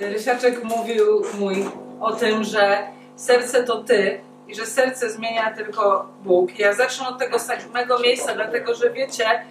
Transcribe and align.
Rysiaczek 0.00 0.64
mówił 0.64 1.24
mój 1.38 1.68
o 2.00 2.12
tym, 2.12 2.44
że 2.44 2.78
serce 3.16 3.64
to 3.64 3.84
ty 3.84 4.20
i 4.48 4.54
że 4.54 4.66
serce 4.66 5.10
zmienia 5.10 5.54
tylko 5.54 6.08
Bóg. 6.22 6.58
I 6.58 6.62
ja 6.62 6.72
zacznę 6.72 7.08
od 7.08 7.18
tego 7.18 7.38
samego 7.38 7.98
miejsca, 7.98 8.34
dlatego 8.34 8.74
że 8.74 8.90
wiecie, 8.90 9.44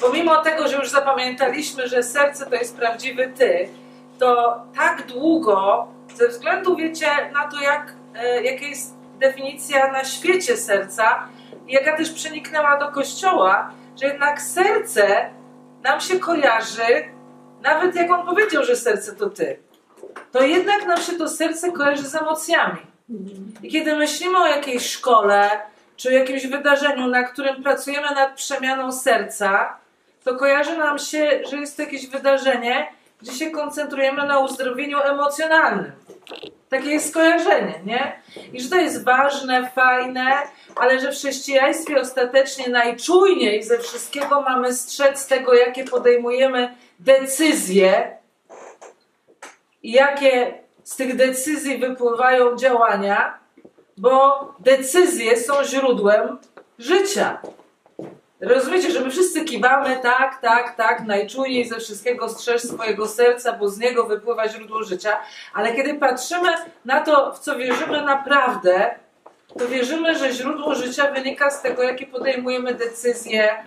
pomimo 0.00 0.36
tego, 0.36 0.68
że 0.68 0.76
już 0.76 0.90
zapamiętaliśmy, 0.90 1.88
że 1.88 2.02
serce 2.02 2.46
to 2.46 2.54
jest 2.54 2.76
prawdziwy 2.76 3.32
ty, 3.36 3.68
to 4.18 4.62
tak 4.76 5.06
długo, 5.06 5.88
ze 6.14 6.28
względu, 6.28 6.76
wiecie, 6.76 7.06
na 7.32 7.48
to, 7.48 7.60
jak, 7.60 7.92
e, 8.14 8.42
jaka 8.42 8.64
jest 8.64 8.94
definicja 9.18 9.92
na 9.92 10.04
świecie 10.04 10.56
serca, 10.56 11.28
jaka 11.68 11.96
też 11.96 12.10
przeniknęła 12.10 12.78
do 12.78 12.88
kościoła, 12.88 13.70
że 14.00 14.06
jednak 14.06 14.42
serce 14.42 15.30
nam 15.82 16.00
się 16.00 16.18
kojarzy 16.18 17.15
nawet 17.66 17.94
jak 17.94 18.10
on 18.10 18.26
powiedział, 18.26 18.64
że 18.64 18.76
serce 18.76 19.12
to 19.12 19.30
ty, 19.30 19.58
to 20.32 20.42
jednak 20.42 20.86
nam 20.86 21.00
się 21.00 21.12
to 21.12 21.28
serce 21.28 21.72
kojarzy 21.72 22.02
z 22.02 22.14
emocjami. 22.14 22.80
I 23.62 23.70
kiedy 23.70 23.96
myślimy 23.96 24.38
o 24.38 24.46
jakiejś 24.46 24.90
szkole, 24.90 25.50
czy 25.96 26.12
jakimś 26.12 26.46
wydarzeniu, 26.46 27.06
na 27.06 27.22
którym 27.22 27.62
pracujemy 27.62 28.06
nad 28.14 28.34
przemianą 28.34 28.92
serca, 28.92 29.78
to 30.24 30.36
kojarzy 30.36 30.76
nam 30.76 30.98
się, 30.98 31.40
że 31.50 31.56
jest 31.56 31.76
to 31.76 31.82
jakieś 31.82 32.06
wydarzenie, 32.06 32.88
gdzie 33.22 33.32
się 33.32 33.50
koncentrujemy 33.50 34.26
na 34.26 34.38
uzdrowieniu 34.38 34.98
emocjonalnym. 34.98 35.92
Takie 36.68 36.90
jest 36.90 37.10
skojarzenie, 37.10 37.80
nie? 37.84 38.22
I 38.52 38.60
że 38.60 38.70
to 38.70 38.76
jest 38.76 39.04
ważne, 39.04 39.70
fajne, 39.74 40.32
ale 40.76 41.00
że 41.00 41.12
w 41.12 41.14
chrześcijaństwie 41.14 42.00
ostatecznie 42.00 42.68
najczujniej 42.68 43.62
ze 43.62 43.78
wszystkiego 43.78 44.40
mamy 44.40 44.74
strzec 44.74 45.26
tego, 45.26 45.54
jakie 45.54 45.84
podejmujemy 45.84 46.74
decyzje 46.98 48.18
i 49.82 49.92
jakie 49.92 50.54
z 50.84 50.96
tych 50.96 51.16
decyzji 51.16 51.78
wypływają 51.78 52.56
działania, 52.56 53.38
bo 53.96 54.54
decyzje 54.58 55.36
są 55.36 55.64
źródłem 55.64 56.38
życia. 56.78 57.40
Rozumiecie, 58.40 58.90
że 58.90 59.00
my 59.00 59.10
wszyscy 59.10 59.44
kiwamy, 59.44 59.98
tak, 60.02 60.40
tak, 60.40 60.76
tak, 60.76 61.04
najczujniej 61.06 61.68
ze 61.68 61.80
wszystkiego 61.80 62.28
strzeż 62.28 62.62
swojego 62.62 63.08
serca, 63.08 63.52
bo 63.52 63.68
z 63.68 63.78
niego 63.78 64.04
wypływa 64.04 64.48
źródło 64.48 64.82
życia, 64.82 65.18
ale 65.54 65.74
kiedy 65.74 65.94
patrzymy 65.94 66.48
na 66.84 67.00
to, 67.00 67.32
w 67.32 67.38
co 67.38 67.56
wierzymy 67.56 68.02
naprawdę, 68.02 68.94
to 69.58 69.68
wierzymy, 69.68 70.18
że 70.18 70.32
źródło 70.32 70.74
życia 70.74 71.12
wynika 71.12 71.50
z 71.50 71.62
tego, 71.62 71.82
jakie 71.82 72.06
podejmujemy 72.06 72.74
decyzje, 72.74 73.64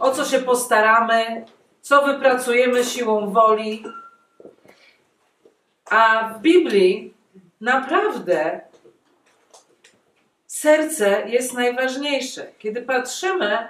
o 0.00 0.10
co 0.10 0.24
się 0.24 0.38
postaramy, 0.38 1.44
co 1.82 2.06
wypracujemy 2.06 2.84
siłą 2.84 3.32
woli. 3.32 3.84
A 5.90 6.28
w 6.28 6.40
Biblii 6.40 7.14
naprawdę 7.60 8.60
serce 10.46 11.28
jest 11.28 11.54
najważniejsze. 11.54 12.52
Kiedy 12.58 12.82
patrzymy 12.82 13.68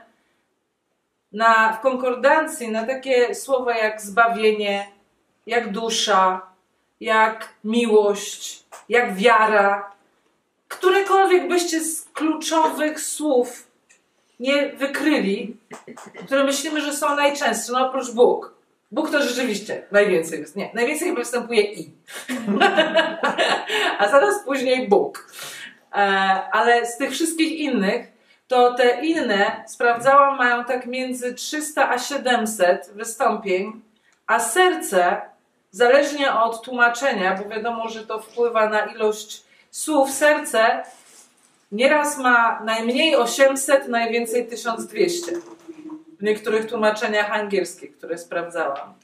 na, 1.32 1.72
w 1.72 1.80
konkordancji 1.80 2.70
na 2.70 2.86
takie 2.86 3.34
słowa 3.34 3.76
jak 3.76 4.00
zbawienie, 4.00 4.88
jak 5.46 5.72
dusza, 5.72 6.40
jak 7.00 7.48
miłość, 7.64 8.64
jak 8.88 9.14
wiara, 9.14 9.92
którekolwiek 10.68 11.48
byście 11.48 11.80
z 11.80 12.04
kluczowych 12.04 13.00
słów 13.00 13.71
nie 14.42 14.68
wykryli, 14.68 15.56
które 16.26 16.44
myślimy, 16.44 16.80
że 16.80 16.92
są 16.92 17.16
najczęstsze, 17.16 17.72
no 17.72 17.86
oprócz 17.86 18.10
Bóg. 18.10 18.54
Bóg 18.92 19.10
to 19.10 19.22
rzeczywiście 19.22 19.82
najwięcej 19.90 20.40
jest. 20.40 20.56
Nie, 20.56 20.70
najwięcej 20.74 21.14
występuje 21.14 21.62
i. 21.62 21.90
A 23.98 24.08
zaraz 24.08 24.44
później 24.44 24.88
Bóg. 24.88 25.32
E, 25.92 25.96
ale 26.52 26.86
z 26.86 26.96
tych 26.96 27.10
wszystkich 27.10 27.58
innych, 27.58 28.06
to 28.48 28.74
te 28.74 29.06
inne, 29.06 29.64
sprawdzałam, 29.66 30.38
mają 30.38 30.64
tak 30.64 30.86
między 30.86 31.34
300 31.34 31.90
a 31.90 31.98
700 31.98 32.90
wystąpień, 32.94 33.82
a 34.26 34.40
serce, 34.40 35.20
zależnie 35.70 36.34
od 36.34 36.62
tłumaczenia, 36.62 37.38
bo 37.42 37.48
wiadomo, 37.48 37.88
że 37.88 38.06
to 38.06 38.20
wpływa 38.20 38.68
na 38.68 38.80
ilość 38.86 39.42
słów, 39.70 40.10
serce 40.10 40.82
Nieraz 41.72 42.18
ma 42.18 42.60
najmniej 42.64 43.16
800, 43.16 43.88
najwięcej 43.88 44.46
1200. 44.46 45.32
W 46.18 46.22
niektórych 46.22 46.66
tłumaczeniach 46.66 47.30
angielskich, 47.30 47.96
które 47.96 48.18
sprawdzałam. 48.18 48.94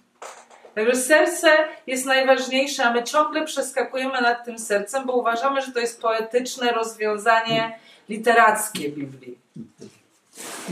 Także 0.75 0.97
serce 0.97 1.49
jest 1.87 2.07
najważniejsze, 2.07 2.85
a 2.85 2.93
my 2.93 3.05
ciągle 3.05 3.45
przeskakujemy 3.45 4.21
nad 4.21 4.45
tym 4.45 4.59
sercem, 4.59 5.07
bo 5.07 5.17
uważamy, 5.17 5.61
że 5.61 5.73
to 5.73 5.81
jest 5.81 6.03
poetyczne 6.03 6.73
rozwiązanie 6.73 7.79
literackie 8.09 8.89
Biblii. 8.89 9.39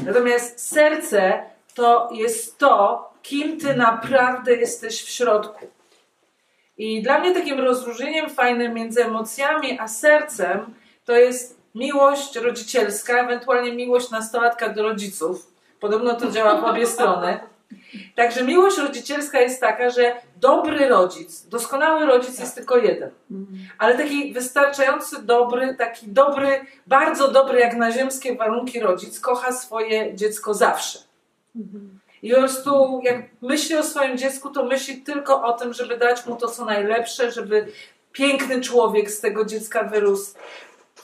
Natomiast 0.06 0.68
serce 0.68 1.42
to 1.74 2.08
jest 2.12 2.58
to, 2.58 3.10
kim 3.22 3.60
ty 3.60 3.74
naprawdę 3.74 4.54
jesteś 4.54 5.02
w 5.02 5.08
środku. 5.08 5.66
I 6.78 7.02
dla 7.02 7.18
mnie 7.18 7.34
takim 7.34 7.60
rozróżnieniem 7.60 8.30
fajnym 8.30 8.74
między 8.74 9.04
emocjami 9.04 9.78
a 9.80 9.88
sercem 9.88 10.74
to 11.04 11.16
jest 11.16 11.55
miłość 11.76 12.36
rodzicielska, 12.36 13.18
ewentualnie 13.18 13.72
miłość 13.72 14.10
nastolatka 14.10 14.68
do 14.68 14.82
rodziców. 14.82 15.52
Podobno 15.80 16.14
to 16.14 16.30
działa 16.30 16.60
w 16.60 16.64
obie 16.64 16.86
strony. 16.86 17.38
Także 18.14 18.44
miłość 18.44 18.78
rodzicielska 18.78 19.40
jest 19.40 19.60
taka, 19.60 19.90
że 19.90 20.14
dobry 20.36 20.88
rodzic, 20.88 21.48
doskonały 21.48 22.06
rodzic 22.06 22.38
jest 22.38 22.54
tylko 22.54 22.76
jeden. 22.76 23.10
Ale 23.78 23.96
taki 23.96 24.32
wystarczający 24.32 25.22
dobry, 25.22 25.74
taki 25.78 26.08
dobry, 26.08 26.60
bardzo 26.86 27.28
dobry 27.28 27.60
jak 27.60 27.76
na 27.76 27.92
ziemskie 27.92 28.36
warunki 28.36 28.80
rodzic 28.80 29.20
kocha 29.20 29.52
swoje 29.52 30.16
dziecko 30.16 30.54
zawsze. 30.54 30.98
I 32.22 32.30
po 32.30 32.36
prostu 32.36 33.00
jak 33.02 33.16
myśli 33.42 33.76
o 33.76 33.82
swoim 33.82 34.18
dziecku, 34.18 34.50
to 34.50 34.64
myśli 34.64 34.96
tylko 34.96 35.42
o 35.42 35.52
tym, 35.52 35.72
żeby 35.72 35.96
dać 35.96 36.26
mu 36.26 36.36
to, 36.36 36.48
co 36.48 36.64
najlepsze, 36.64 37.32
żeby 37.32 37.66
piękny 38.12 38.60
człowiek 38.60 39.10
z 39.10 39.20
tego 39.20 39.44
dziecka 39.44 39.84
wyrósł, 39.84 40.34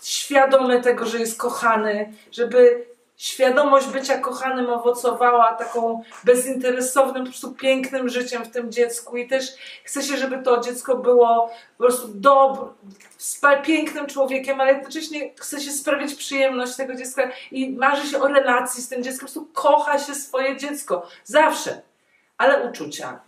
świadomy 0.03 0.83
tego, 0.83 1.07
że 1.07 1.19
jest 1.19 1.39
kochany, 1.39 2.13
żeby 2.33 2.87
świadomość 3.17 3.87
bycia 3.87 4.19
kochanym 4.19 4.71
owocowała 4.71 5.53
taką 5.53 6.03
bezinteresownym, 6.25 7.25
po 7.25 7.31
prostu 7.31 7.53
pięknym 7.53 8.09
życiem 8.09 8.45
w 8.45 8.51
tym 8.51 8.73
dziecku 8.73 9.17
i 9.17 9.29
też 9.29 9.45
chce 9.85 10.03
się, 10.03 10.17
żeby 10.17 10.43
to 10.43 10.61
dziecko 10.61 10.97
było 10.97 11.51
po 11.79 11.85
prostu 11.85 12.09
dobrym, 12.09 12.69
pięknym 13.65 14.07
człowiekiem, 14.07 14.61
ale 14.61 14.73
jednocześnie 14.73 15.35
chce 15.37 15.61
się 15.61 15.71
sprawić 15.71 16.15
przyjemność 16.15 16.77
tego 16.77 16.95
dziecka 16.95 17.31
i 17.51 17.71
marzy 17.71 18.11
się 18.11 18.21
o 18.21 18.29
relacji 18.29 18.83
z 18.83 18.89
tym 18.89 19.03
dzieckiem, 19.03 19.27
po 19.27 19.33
prostu 19.33 19.49
kocha 19.53 19.99
się 19.99 20.15
swoje 20.15 20.57
dziecko. 20.57 21.09
Zawsze. 21.25 21.83
Ale 22.39 22.71
uczucia 22.71 23.21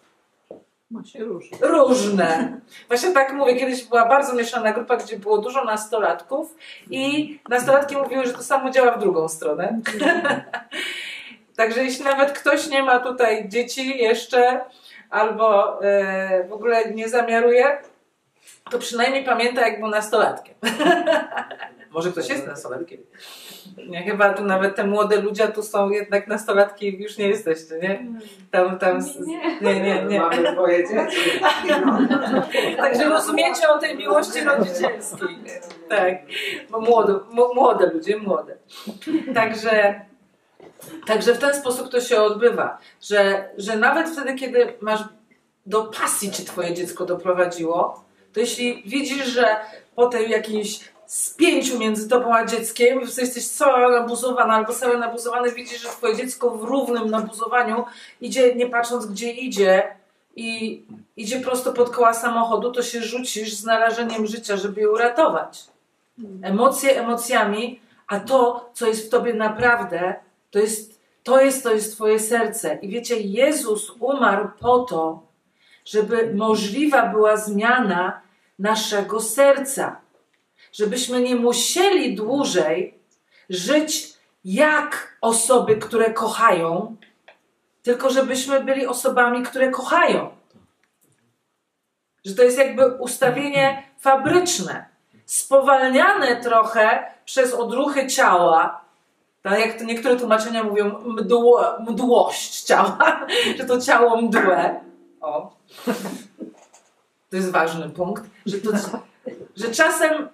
różne. 1.19 1.59
Różne. 1.61 2.61
Właśnie 2.89 3.13
tak 3.13 3.33
mówię, 3.33 3.57
kiedyś 3.57 3.85
była 3.85 4.09
bardzo 4.09 4.35
mieszana 4.35 4.73
grupa, 4.73 4.97
gdzie 4.97 5.19
było 5.19 5.39
dużo 5.39 5.65
nastolatków 5.65 6.57
i 6.91 7.39
nastolatki 7.49 7.97
mówiły, 7.97 8.27
że 8.27 8.33
to 8.33 8.43
samo 8.43 8.71
działa 8.71 8.97
w 8.97 9.01
drugą 9.01 9.29
stronę. 9.29 9.81
Także 11.57 11.85
jeśli 11.85 12.05
nawet 12.05 12.33
ktoś 12.33 12.67
nie 12.69 12.83
ma 12.83 12.99
tutaj 12.99 13.49
dzieci 13.49 13.99
jeszcze 13.99 14.65
albo 15.11 15.79
e, 15.85 16.49
w 16.49 16.53
ogóle 16.53 16.91
nie 16.91 17.09
zamiaruje, 17.09 17.79
to 18.71 18.79
przynajmniej 18.79 19.25
pamięta, 19.25 19.69
jak 19.69 19.81
był 19.81 19.89
nastolatkiem. 19.89 20.55
Może 21.91 22.13
ktoś 22.13 22.29
jest 22.29 22.47
nastolatkiem. 22.47 22.99
Nie, 23.89 24.03
chyba 24.03 24.35
tu 24.35 24.45
nawet 24.45 24.77
te 24.77 24.87
młode 24.87 25.17
ludzie 25.17 25.49
tu 25.49 25.63
są 25.63 25.91
jednak 25.91 26.29
nastolatki, 26.29 27.03
już 27.03 27.19
nie 27.19 27.29
jesteście, 27.29 27.75
nie? 27.83 28.07
Tam, 28.51 28.79
tam. 28.79 28.99
Nie, 29.27 29.41
nie, 29.61 29.81
nie. 29.81 30.05
nie. 30.05 30.21
Mamy 30.21 30.53
dwoje 30.53 30.89
dzieci. 30.89 31.41
Także 32.77 33.09
rozumiecie 33.09 33.69
o 33.69 33.79
tej 33.79 33.97
miłości 33.97 34.41
rodzicielskiej. 34.41 35.37
Tak, 35.89 36.15
bo 36.71 36.81
młode, 36.81 37.21
młode 37.55 37.87
ludzie, 37.87 38.17
młode. 38.17 38.57
Także. 39.35 40.01
Także 41.07 41.35
w 41.35 41.39
ten 41.39 41.55
sposób 41.55 41.89
to 41.89 42.01
się 42.01 42.21
odbywa, 42.21 42.79
że, 43.03 43.49
że 43.59 43.77
nawet 43.77 44.09
wtedy, 44.09 44.35
kiedy 44.35 44.73
masz 44.81 45.01
do 45.67 45.85
pasji, 45.85 46.33
czy 46.33 46.45
twoje 46.45 46.75
dziecko 46.75 47.05
doprowadziło, 47.05 48.05
to 48.33 48.41
jeśli 48.41 48.83
widzisz, 48.87 49.27
że 49.27 49.57
po 49.95 50.07
tej 50.07 50.31
jakiejś 50.31 50.81
spięciu 51.17 51.79
między 51.79 52.09
tobą 52.09 52.35
a 52.35 52.45
dzieckiem, 52.47 53.01
jesteś 53.01 53.49
cała 53.49 54.01
nabuzowana 54.01 54.55
albo 54.55 54.73
całe 54.73 54.99
nabuzowany, 54.99 55.53
widzisz, 55.53 55.83
że 55.83 55.89
twoje 55.89 56.17
dziecko 56.17 56.51
w 56.51 56.65
równym 56.65 57.11
nabuzowaniu 57.11 57.85
idzie, 58.21 58.55
nie 58.55 58.67
patrząc 58.67 59.07
gdzie 59.07 59.31
idzie 59.31 59.97
i 60.37 60.83
idzie 61.17 61.41
prosto 61.41 61.73
pod 61.73 61.91
koła 61.91 62.15
samochodu, 62.15 62.73
to 62.73 62.83
się 62.83 63.03
rzucisz 63.03 63.55
z 63.55 63.65
narażeniem 63.65 64.27
życia, 64.27 64.57
żeby 64.57 64.81
je 64.81 64.91
uratować. 64.91 65.65
Emocje 66.43 67.01
emocjami, 67.01 67.81
a 68.07 68.21
to, 68.21 68.71
co 68.75 68.87
jest 68.87 69.07
w 69.07 69.11
tobie 69.11 69.35
naprawdę, 69.35 70.15
to 70.51 70.59
jest 70.59 70.95
to 71.23 71.41
jest, 71.41 71.63
to 71.63 71.75
jest 71.75 71.95
twoje 71.95 72.21
serce. 72.21 72.79
I 72.83 72.89
wiecie, 72.89 73.21
Jezus 73.21 73.93
umarł 74.01 74.49
po 74.61 74.79
to, 74.79 75.23
żeby 75.85 76.35
możliwa 76.35 77.07
była 77.07 77.37
zmiana 77.37 78.21
naszego 78.59 79.21
serca. 79.21 80.04
Żebyśmy 80.75 81.21
nie 81.21 81.37
musieli 81.37 82.17
dłużej 82.17 82.99
żyć 83.51 84.15
jak 84.45 85.17
osoby, 85.21 85.77
które 85.77 86.13
kochają, 86.13 86.97
tylko 87.83 88.11
żebyśmy 88.11 88.65
byli 88.65 88.87
osobami, 88.87 89.43
które 89.43 89.71
kochają. 89.71 90.31
Że 92.25 92.35
to 92.35 92.43
jest 92.43 92.59
jakby 92.59 92.87
ustawienie 92.87 93.83
fabryczne, 93.99 94.87
spowalniane 95.27 96.37
trochę 96.37 97.15
przez 97.25 97.55
odruchy 97.55 98.07
ciała. 98.07 98.85
Tak 99.43 99.61
jak 99.61 99.79
to 99.79 99.85
niektóre 99.85 100.17
tłumaczenia 100.17 100.65
mówią, 100.65 100.99
mdło, 101.05 101.65
mdłość 101.81 102.63
ciała, 102.63 103.27
że 103.59 103.65
to 103.65 103.81
ciało 103.81 104.23
mdłe. 104.23 104.81
O. 105.21 105.53
To 107.31 107.37
jest 107.37 107.51
ważny 107.51 107.91
punkt, 107.91 108.25
że, 108.47 108.59
to, 108.59 108.71
że 109.57 109.71
czasem, 109.71 110.29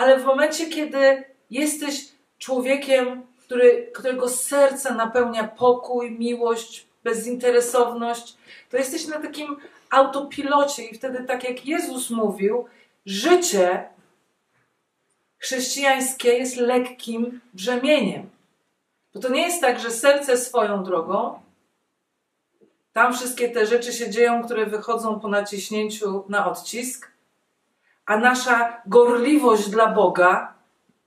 ale 0.00 0.18
w 0.18 0.24
momencie, 0.24 0.66
kiedy 0.66 1.24
jesteś 1.50 2.08
człowiekiem, 2.38 3.22
który, 3.38 3.90
którego 3.94 4.28
serce 4.28 4.94
napełnia 4.94 5.44
pokój, 5.44 6.10
miłość, 6.10 6.86
bezinteresowność, 7.04 8.36
to 8.70 8.76
jesteś 8.76 9.06
na 9.06 9.18
takim 9.20 9.56
autopilocie 9.90 10.84
i 10.84 10.94
wtedy, 10.94 11.24
tak 11.24 11.44
jak 11.44 11.66
Jezus 11.66 12.10
mówił, 12.10 12.64
życie 13.06 13.88
chrześcijańskie 15.38 16.32
jest 16.32 16.56
lekkim 16.56 17.40
brzemieniem. 17.54 18.30
Bo 19.14 19.20
to 19.20 19.28
nie 19.28 19.42
jest 19.42 19.60
tak, 19.60 19.80
że 19.80 19.90
serce 19.90 20.36
swoją 20.36 20.84
drogą, 20.84 21.40
tam 22.92 23.14
wszystkie 23.14 23.48
te 23.48 23.66
rzeczy 23.66 23.92
się 23.92 24.10
dzieją, 24.10 24.44
które 24.44 24.66
wychodzą 24.66 25.20
po 25.20 25.28
naciśnięciu 25.28 26.24
na 26.28 26.50
odcisk, 26.50 27.09
a 28.10 28.16
nasza 28.16 28.82
gorliwość 28.86 29.68
dla 29.68 29.86
Boga 29.86 30.54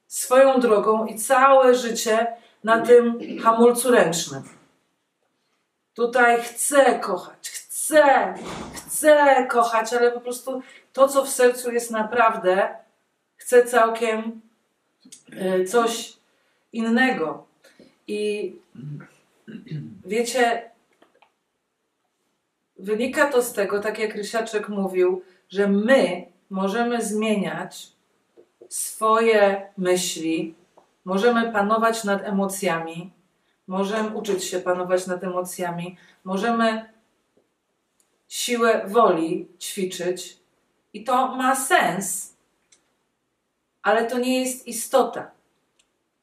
swoją 0.07 0.59
drogą 0.59 1.05
i 1.05 1.15
całe 1.15 1.75
życie 1.75 2.27
na 2.63 2.81
tym 2.81 3.19
hamulcu 3.41 3.91
ręcznym. 3.91 4.43
Tutaj 5.93 6.41
chcę 6.41 6.99
kochać, 6.99 7.49
chcę, 7.49 8.33
chcę 8.75 9.47
kochać, 9.49 9.93
ale 9.93 10.11
po 10.11 10.21
prostu 10.21 10.61
to, 10.93 11.07
co 11.07 11.25
w 11.25 11.29
sercu 11.29 11.71
jest 11.71 11.91
naprawdę, 11.91 12.75
chcę 13.35 13.65
całkiem 13.65 14.41
e, 15.31 15.65
coś 15.65 16.13
innego. 16.73 17.45
I 18.07 18.55
wiecie, 20.05 20.71
wynika 22.79 23.31
to 23.31 23.41
z 23.41 23.53
tego, 23.53 23.79
tak 23.79 23.99
jak 23.99 24.15
Rysiaczek 24.15 24.69
mówił, 24.69 25.23
że 25.49 25.67
my 25.67 26.32
możemy 26.53 27.01
zmieniać 27.01 27.91
swoje 28.69 29.69
myśli, 29.77 30.55
możemy 31.05 31.51
panować 31.51 32.03
nad 32.03 32.23
emocjami, 32.23 33.11
możemy 33.67 34.17
uczyć 34.17 34.43
się 34.43 34.59
panować 34.59 35.07
nad 35.07 35.23
emocjami, 35.23 35.97
możemy 36.23 36.93
siłę 38.27 38.83
woli 38.87 39.47
ćwiczyć 39.59 40.37
i 40.93 41.03
to 41.03 41.35
ma 41.35 41.55
sens, 41.55 42.35
ale 43.81 44.05
to 44.05 44.19
nie 44.19 44.39
jest 44.39 44.67
istota. 44.67 45.31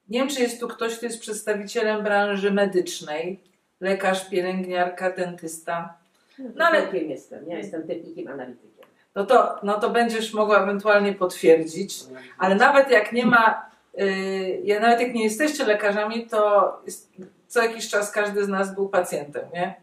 Nie 0.08 0.18
wiem, 0.18 0.28
czy 0.28 0.42
jest 0.42 0.60
tu 0.60 0.68
ktoś, 0.68 0.96
kto 0.96 1.06
jest 1.06 1.20
przedstawicielem 1.20 2.04
branży 2.04 2.50
medycznej, 2.50 3.40
lekarz, 3.80 4.28
pielęgniarka, 4.28 5.12
dentysta. 5.12 5.94
No 6.38 6.64
ale 6.64 6.98
jestem, 6.98 7.48
ja 7.48 7.58
jestem 7.58 7.86
technikiem 7.86 8.28
analitykiem. 8.28 8.89
No 9.14 9.26
to, 9.26 9.58
no 9.62 9.80
to 9.80 9.90
będziesz 9.90 10.34
mogła 10.34 10.62
ewentualnie 10.62 11.12
potwierdzić, 11.12 11.98
ale 12.38 12.54
nawet 12.54 12.90
jak 12.90 13.12
nie 13.12 13.26
ma, 13.26 13.70
yy, 13.94 14.80
nawet 14.80 15.00
jak 15.00 15.14
nie 15.14 15.24
jesteście 15.24 15.64
lekarzami, 15.64 16.26
to 16.26 16.72
jest, 16.86 17.12
co 17.48 17.62
jakiś 17.62 17.88
czas 17.88 18.12
każdy 18.12 18.44
z 18.44 18.48
nas 18.48 18.74
był 18.74 18.88
pacjentem, 18.88 19.44
nie? 19.54 19.74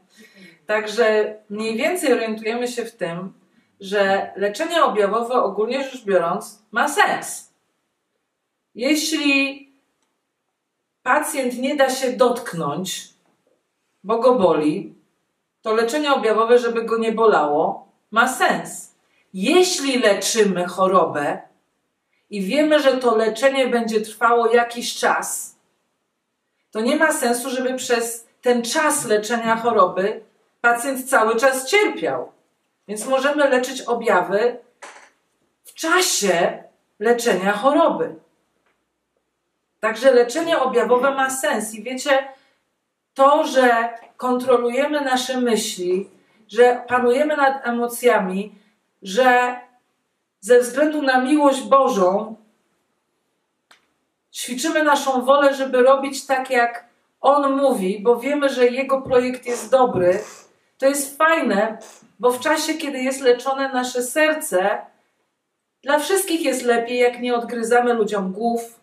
Także 0.65 1.35
mniej 1.49 1.77
więcej 1.77 2.13
orientujemy 2.13 2.67
się 2.67 2.85
w 2.85 2.95
tym, 2.95 3.33
że 3.79 4.31
leczenie 4.35 4.83
objawowe 4.83 5.33
ogólnie 5.33 5.83
rzecz 5.83 6.05
biorąc 6.05 6.61
ma 6.71 6.87
sens. 6.87 7.53
Jeśli 8.75 9.67
pacjent 11.03 11.57
nie 11.57 11.75
da 11.75 11.89
się 11.89 12.13
dotknąć, 12.13 13.09
bo 14.03 14.19
go 14.19 14.35
boli, 14.35 14.95
to 15.61 15.73
leczenie 15.73 16.13
objawowe, 16.13 16.59
żeby 16.59 16.83
go 16.83 16.97
nie 16.97 17.11
bolało, 17.11 17.87
ma 18.11 18.27
sens. 18.27 18.86
Jeśli 19.39 19.99
leczymy 19.99 20.65
chorobę 20.65 21.41
i 22.29 22.41
wiemy, 22.41 22.79
że 22.79 22.97
to 22.97 23.15
leczenie 23.15 23.67
będzie 23.67 24.01
trwało 24.01 24.47
jakiś 24.47 24.95
czas, 24.95 25.55
to 26.71 26.81
nie 26.81 26.95
ma 26.95 27.13
sensu, 27.13 27.49
żeby 27.49 27.73
przez 27.73 28.27
ten 28.41 28.63
czas 28.63 29.05
leczenia 29.05 29.55
choroby 29.55 30.21
pacjent 30.61 31.09
cały 31.09 31.35
czas 31.35 31.69
cierpiał. 31.69 32.31
Więc 32.87 33.05
możemy 33.05 33.49
leczyć 33.49 33.81
objawy 33.81 34.57
w 35.63 35.73
czasie 35.73 36.63
leczenia 36.99 37.53
choroby. 37.53 38.15
Także 39.79 40.11
leczenie 40.11 40.59
objawowe 40.59 41.11
ma 41.11 41.29
sens. 41.29 41.73
I 41.73 41.83
wiecie, 41.83 42.27
to, 43.13 43.43
że 43.43 43.89
kontrolujemy 44.17 45.01
nasze 45.01 45.41
myśli, 45.41 46.09
że 46.47 46.83
panujemy 46.87 47.37
nad 47.37 47.67
emocjami, 47.67 48.55
że 49.07 49.55
ze 50.39 50.59
względu 50.59 51.01
na 51.01 51.21
miłość 51.21 51.61
Bożą 51.61 52.35
ćwiczymy 54.33 54.83
naszą 54.83 55.25
wolę, 55.25 55.55
żeby 55.55 55.81
robić 55.81 56.25
tak, 56.25 56.49
jak 56.49 56.85
On 57.21 57.55
mówi, 57.55 57.99
bo 58.03 58.19
wiemy, 58.19 58.49
że 58.49 58.67
Jego 58.67 59.01
projekt 59.01 59.45
jest 59.45 59.71
dobry. 59.71 60.19
To 60.77 60.85
jest 60.85 61.17
fajne, 61.17 61.77
bo 62.19 62.31
w 62.31 62.39
czasie, 62.39 62.73
kiedy 62.73 62.99
jest 62.99 63.21
leczone 63.21 63.73
nasze 63.73 64.03
serce, 64.03 64.77
dla 65.83 65.99
wszystkich 65.99 66.41
jest 66.41 66.63
lepiej, 66.63 66.99
jak 66.99 67.19
nie 67.19 67.35
odgryzamy 67.35 67.93
ludziom 67.93 68.31
głów, 68.31 68.79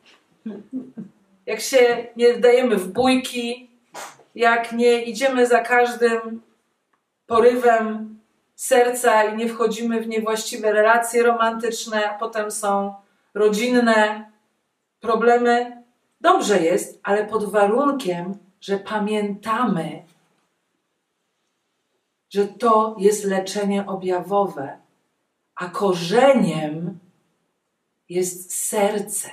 jak 1.46 1.60
się 1.60 2.06
nie 2.16 2.34
dajemy 2.34 2.76
w 2.76 2.92
bójki, 2.92 3.70
jak 4.34 4.72
nie 4.72 5.02
idziemy 5.02 5.46
za 5.46 5.60
każdym 5.60 6.42
porywem 7.26 8.13
serca 8.54 9.24
i 9.24 9.36
nie 9.36 9.48
wchodzimy 9.48 10.00
w 10.00 10.08
niewłaściwe 10.08 10.72
relacje 10.72 11.22
romantyczne, 11.22 12.10
a 12.10 12.18
potem 12.18 12.50
są 12.50 12.94
rodzinne 13.34 14.30
problemy. 15.00 15.82
Dobrze 16.20 16.62
jest, 16.62 17.00
ale 17.02 17.26
pod 17.26 17.50
warunkiem, 17.50 18.38
że 18.60 18.78
pamiętamy, 18.78 20.04
że 22.30 22.46
to 22.46 22.96
jest 22.98 23.24
leczenie 23.24 23.86
objawowe, 23.86 24.78
a 25.54 25.68
korzeniem 25.68 26.98
jest 28.08 28.54
serce. 28.54 29.30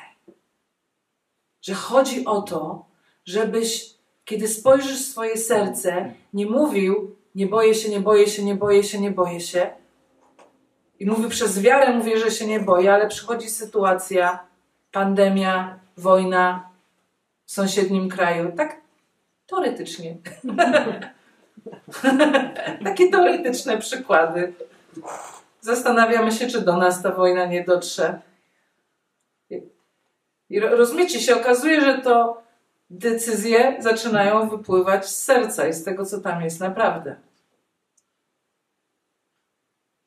Że 1.61 1.73
chodzi 1.73 2.25
o 2.25 2.41
to, 2.41 2.85
żebyś, 3.25 3.93
kiedy 4.25 4.47
spojrzysz 4.47 5.01
w 5.01 5.11
swoje 5.11 5.37
serce, 5.37 6.13
nie 6.33 6.45
mówił, 6.45 7.15
nie 7.35 7.47
boję 7.47 7.75
się, 7.75 7.89
nie 7.89 7.99
boję 7.99 8.27
się, 8.27 8.43
nie 8.43 8.55
boję 8.55 8.83
się, 8.83 8.99
nie 8.99 9.11
boję 9.11 9.39
się. 9.39 9.69
I 10.99 11.05
mówi 11.05 11.29
przez 11.29 11.61
wiarę, 11.61 11.93
mówię, 11.93 12.17
że 12.17 12.31
się 12.31 12.47
nie 12.47 12.59
boję, 12.59 12.93
ale 12.93 13.07
przychodzi 13.07 13.49
sytuacja, 13.49 14.39
pandemia, 14.91 15.79
wojna 15.97 16.69
w 17.45 17.51
sąsiednim 17.51 18.09
kraju. 18.09 18.51
Tak 18.57 18.81
teoretycznie. 19.47 20.15
Takie 22.83 23.09
teoretyczne 23.09 23.77
przykłady. 23.77 24.53
Zastanawiamy 25.61 26.31
się, 26.31 26.47
czy 26.47 26.61
do 26.61 26.77
nas 26.77 27.01
ta 27.01 27.11
wojna 27.11 27.45
nie 27.45 27.63
dotrze. 27.63 28.19
I 30.49 30.59
rozumiecie, 30.59 31.19
się 31.19 31.35
okazuje, 31.35 31.81
że 31.81 31.97
to 31.97 32.41
decyzje 32.91 33.75
zaczynają 33.79 34.49
wypływać 34.49 35.05
z 35.09 35.23
serca 35.23 35.67
i 35.67 35.73
z 35.73 35.83
tego, 35.83 36.05
co 36.05 36.21
tam 36.21 36.41
jest 36.41 36.59
naprawdę. 36.59 37.15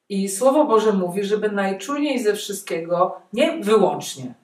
I 0.09 0.29
Słowo 0.29 0.65
Boże 0.65 0.93
mówi, 0.93 1.25
żeby 1.25 1.49
najczulniej 1.49 2.23
ze 2.23 2.35
wszystkiego, 2.35 3.21
nie 3.33 3.61
wyłącznie. 3.61 4.35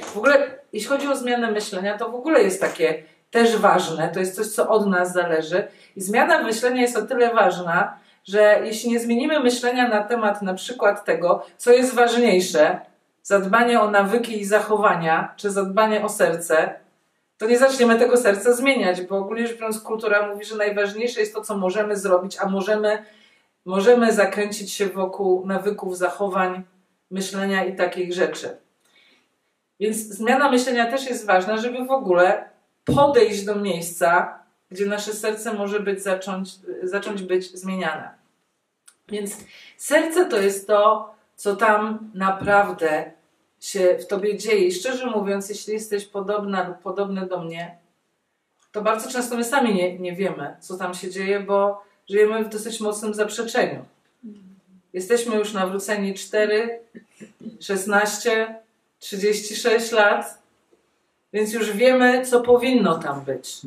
W 0.00 0.16
ogóle, 0.16 0.58
jeśli 0.72 0.88
chodzi 0.88 1.08
o 1.08 1.16
zmianę 1.16 1.50
myślenia, 1.50 1.98
to 1.98 2.10
w 2.10 2.14
ogóle 2.14 2.42
jest 2.42 2.60
takie 2.60 3.02
też 3.30 3.56
ważne, 3.56 4.08
to 4.08 4.20
jest 4.20 4.36
coś, 4.36 4.46
co 4.46 4.68
od 4.68 4.86
nas 4.86 5.12
zależy. 5.12 5.68
I 5.96 6.00
zmiana 6.00 6.42
myślenia 6.42 6.82
jest 6.82 6.96
o 6.96 7.02
tyle 7.02 7.34
ważna, 7.34 7.98
że 8.24 8.60
jeśli 8.64 8.90
nie 8.90 9.00
zmienimy 9.00 9.40
myślenia 9.40 9.88
na 9.88 10.02
temat 10.02 10.42
na 10.42 10.54
przykład 10.54 11.04
tego, 11.04 11.46
co 11.56 11.72
jest 11.72 11.94
ważniejsze, 11.94 12.80
zadbanie 13.22 13.80
o 13.80 13.90
nawyki 13.90 14.40
i 14.40 14.44
zachowania, 14.44 15.34
czy 15.36 15.50
zadbanie 15.50 16.04
o 16.04 16.08
serce, 16.08 16.74
to 17.38 17.46
nie 17.46 17.58
zaczniemy 17.58 17.98
tego 17.98 18.16
serca 18.16 18.52
zmieniać, 18.52 19.02
bo 19.02 19.16
ogólnie 19.16 19.46
rzecz 19.46 19.56
biorąc 19.56 19.80
kultura 19.80 20.26
mówi, 20.26 20.44
że 20.44 20.56
najważniejsze 20.56 21.20
jest 21.20 21.34
to, 21.34 21.40
co 21.40 21.56
możemy 21.56 21.96
zrobić, 21.96 22.36
a 22.40 22.48
możemy 22.48 23.04
możemy 23.64 24.12
zakręcić 24.12 24.72
się 24.72 24.86
wokół 24.86 25.46
nawyków, 25.46 25.98
zachowań, 25.98 26.62
myślenia 27.10 27.64
i 27.64 27.76
takich 27.76 28.12
rzeczy. 28.12 28.56
Więc 29.80 29.96
zmiana 29.96 30.50
myślenia 30.50 30.90
też 30.90 31.06
jest 31.06 31.26
ważna, 31.26 31.56
żeby 31.56 31.84
w 31.84 31.90
ogóle 31.90 32.48
podejść 32.84 33.44
do 33.44 33.54
miejsca, 33.54 34.38
gdzie 34.70 34.86
nasze 34.86 35.12
serce 35.12 35.54
może 35.54 35.80
być 35.80 36.02
zacząć, 36.02 36.50
zacząć 36.82 37.22
być 37.22 37.58
zmieniane. 37.58 38.10
Więc 39.08 39.36
serce 39.76 40.26
to 40.26 40.40
jest 40.40 40.66
to, 40.66 41.14
co 41.36 41.56
tam 41.56 42.10
naprawdę 42.14 43.12
się 43.60 43.98
w 44.00 44.06
tobie 44.06 44.38
dzieje. 44.38 44.66
I 44.66 44.72
szczerze 44.72 45.06
mówiąc, 45.06 45.48
jeśli 45.48 45.72
jesteś 45.72 46.04
podobna 46.04 46.68
lub 46.68 46.78
podobny 46.78 47.26
do 47.26 47.40
mnie, 47.40 47.78
to 48.72 48.82
bardzo 48.82 49.10
często 49.10 49.36
my 49.36 49.44
sami 49.44 49.74
nie, 49.74 49.98
nie 49.98 50.16
wiemy, 50.16 50.56
co 50.60 50.76
tam 50.76 50.94
się 50.94 51.10
dzieje, 51.10 51.40
bo 51.40 51.82
żyjemy 52.08 52.44
w 52.44 52.48
dosyć 52.48 52.80
mocnym 52.80 53.14
zaprzeczeniu. 53.14 53.84
Jesteśmy 54.92 55.36
już 55.36 55.52
nawróceni 55.52 56.14
4, 56.14 56.80
16, 57.60 58.54
36 58.98 59.92
lat, 59.92 60.42
więc 61.32 61.52
już 61.52 61.72
wiemy, 61.72 62.26
co 62.26 62.40
powinno 62.40 62.98
tam 62.98 63.24
być. 63.24 63.60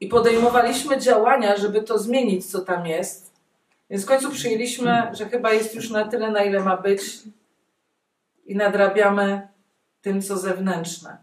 I 0.00 0.08
podejmowaliśmy 0.08 1.00
działania, 1.00 1.56
żeby 1.56 1.82
to 1.82 1.98
zmienić, 1.98 2.46
co 2.46 2.60
tam 2.60 2.86
jest. 2.86 3.25
Więc 3.90 4.04
w 4.04 4.06
końcu 4.06 4.30
przyjęliśmy, 4.30 5.10
że 5.12 5.28
chyba 5.28 5.52
jest 5.52 5.74
już 5.74 5.90
na 5.90 6.04
tyle, 6.04 6.30
na 6.30 6.44
ile 6.44 6.60
ma 6.60 6.76
być, 6.76 7.18
i 8.46 8.56
nadrabiamy 8.56 9.48
tym, 10.00 10.22
co 10.22 10.36
zewnętrzne. 10.38 11.16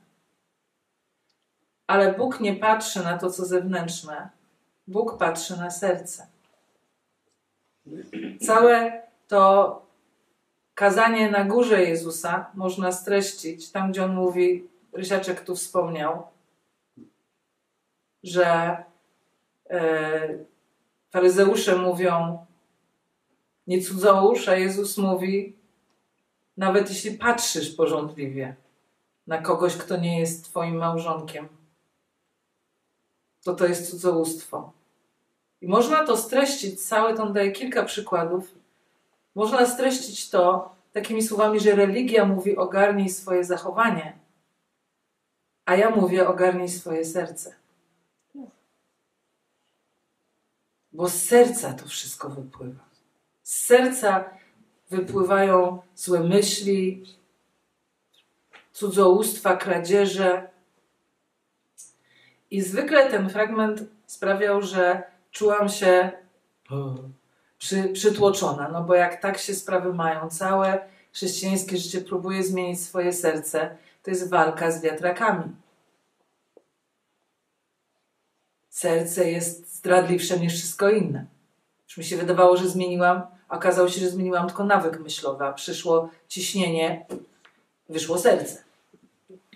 Ale 1.88 2.14
Bóg 2.14 2.40
nie 2.40 2.56
patrzy 2.56 3.04
na 3.04 3.18
to, 3.18 3.32
co 3.32 3.46
zewnętrzne. 3.46 4.30
Bóg 4.88 5.18
patrzy 5.18 5.58
na 5.58 5.72
serce. 5.72 6.28
Całe 8.42 9.02
to 9.28 9.82
kazanie 10.74 11.32
na 11.32 11.44
górze 11.44 11.84
Jezusa 11.84 12.52
można 12.54 12.92
streścić 12.92 13.72
tam, 13.72 13.92
gdzie 13.92 14.06
on 14.06 14.16
mówi, 14.16 14.68
Rysiaczek 14.94 15.42
tu 15.42 15.56
wspomniał, 15.56 16.28
że 18.24 18.78
e, 19.70 20.38
faryzeusze 21.12 21.76
mówią 21.76 22.46
nie 23.68 23.82
cudzołóż, 23.82 24.48
a 24.48 24.56
Jezus 24.56 24.98
mówi 24.98 25.56
nawet 26.58 26.90
jeśli 26.90 27.18
patrzysz 27.18 27.76
porządliwie 27.76 28.56
na 29.28 29.38
kogoś, 29.38 29.78
kto 29.78 29.98
nie 29.98 30.20
jest 30.20 30.46
twoim 30.46 30.76
małżonkiem, 30.76 31.48
to 33.44 33.54
to 33.54 33.66
jest 33.66 33.92
cudzołóstwo. 33.92 34.72
I 35.62 35.68
można 35.68 36.06
to 36.06 36.18
streścić, 36.18 36.88
całe 36.88 37.14
to 37.14 37.30
daje 37.30 37.52
kilka 37.52 37.84
przykładów. 37.84 38.56
Można 39.36 39.66
streścić 39.66 40.30
to 40.30 40.76
takimi 40.94 41.24
słowami, 41.24 41.60
że 41.60 41.76
religia 41.76 42.26
mówi 42.26 42.58
ogarnij 42.58 43.10
swoje 43.10 43.44
zachowanie, 43.44 44.20
a 45.66 45.76
ja 45.76 45.90
mówię 45.90 46.28
ogarnij 46.28 46.70
swoje 46.70 47.06
serce. 47.06 47.56
Bo 50.92 51.10
z 51.10 51.14
serca 51.14 51.74
to 51.74 51.88
wszystko 51.88 52.30
wypływa. 52.30 52.93
Z 53.44 53.66
serca 53.66 54.30
wypływają 54.90 55.82
złe 55.96 56.20
myśli, 56.20 57.06
cudzołóstwa, 58.72 59.58
kradzieże. 59.58 60.50
I 62.52 62.62
zwykle 62.62 63.12
ten 63.12 63.30
fragment 63.30 63.84
sprawiał, 64.06 64.62
że 64.62 65.04
czułam 65.32 65.70
się 65.70 66.12
przy, 67.58 67.84
przytłoczona, 67.84 68.70
no 68.70 68.84
bo 68.84 68.96
jak 68.96 69.22
tak 69.22 69.38
się 69.38 69.56
sprawy 69.56 69.94
mają, 69.94 70.30
całe 70.30 70.86
chrześcijańskie 71.14 71.78
życie 71.78 72.02
próbuje 72.02 72.44
zmienić 72.44 72.82
swoje 72.82 73.14
serce, 73.14 73.78
to 74.04 74.12
jest 74.12 74.30
walka 74.30 74.72
z 74.72 74.82
wiatrakami. 74.82 75.44
Serce 78.70 79.32
jest 79.32 79.76
zdradliwsze 79.76 80.40
niż 80.40 80.54
wszystko 80.54 80.90
inne. 80.90 81.33
Już 81.94 81.98
mi 81.98 82.06
się 82.06 82.18
wydawało, 82.18 82.58
że 82.58 82.70
zmieniłam, 82.70 83.22
a 83.50 83.56
okazało 83.56 83.90
się, 83.90 84.00
że 84.00 84.10
zmieniłam 84.10 84.48
tylko 84.48 84.64
nawyk 84.64 85.00
myślowy, 85.00 85.46
a 85.46 85.54
przyszło 85.54 86.10
ciśnienie, 86.28 87.06
wyszło 87.90 88.18
serce. 88.18 88.64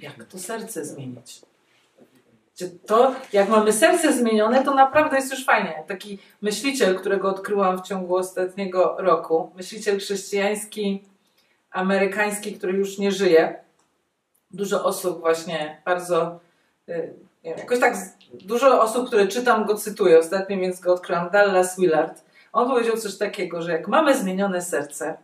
Jak 0.02 0.26
to 0.26 0.40
serce 0.40 0.86
zmienić? 0.86 1.42
To, 2.86 3.16
jak 3.34 3.50
mamy 3.50 3.74
serce 3.74 4.14
zmienione, 4.14 4.64
to 4.64 4.76
naprawdę 4.76 5.16
jest 5.16 5.32
już 5.32 5.46
fajnie. 5.46 5.84
Taki 5.88 6.20
myśliciel, 6.42 7.00
którego 7.00 7.30
odkryłam 7.30 7.78
w 7.78 7.88
ciągu 7.88 8.16
ostatniego 8.16 8.96
roku, 9.00 9.52
myśliciel 9.56 10.00
chrześcijański, 10.00 11.04
amerykański, 11.72 12.54
który 12.54 12.74
już 12.74 12.98
nie 12.98 13.12
żyje. 13.12 13.60
Dużo 14.52 14.84
osób 14.84 15.20
właśnie 15.20 15.82
bardzo, 15.86 16.40
y, 16.90 17.14
wiem, 17.44 17.58
jakoś 17.58 17.80
tak 17.80 17.96
dużo 18.34 18.82
osób, 18.82 19.08
które 19.08 19.28
czytam, 19.28 19.66
go 19.66 19.76
cytuję 19.76 20.20
ostatnio, 20.20 20.58
więc 20.58 20.80
go 20.80 20.94
odkryłam. 20.94 21.30
Dallas 21.30 21.80
Willard. 21.80 22.27
On 22.58 22.68
powiedział 22.68 22.98
coś 22.98 23.18
takiego, 23.18 23.62
że 23.62 23.72
jak 23.72 23.88
mamy 23.88 24.18
zmienione 24.18 24.62
serce, 24.62 25.18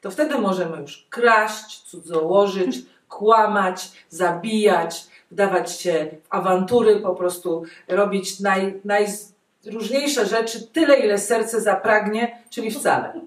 to 0.00 0.10
wtedy 0.10 0.38
możemy 0.38 0.80
już 0.80 1.06
kraść, 1.10 1.82
cudzołożyć, 1.82 2.76
kłamać, 3.08 3.92
zabijać, 4.08 5.06
wdawać 5.30 5.80
się 5.80 6.08
w 6.22 6.34
awantury, 6.34 7.00
po 7.00 7.14
prostu 7.14 7.62
robić 7.88 8.40
naj, 8.40 8.80
najróżniejsze 8.84 10.26
rzeczy, 10.26 10.66
tyle 10.66 10.96
ile 10.96 11.18
serce 11.18 11.60
zapragnie, 11.60 12.38
czyli 12.50 12.70
wcale. 12.70 13.12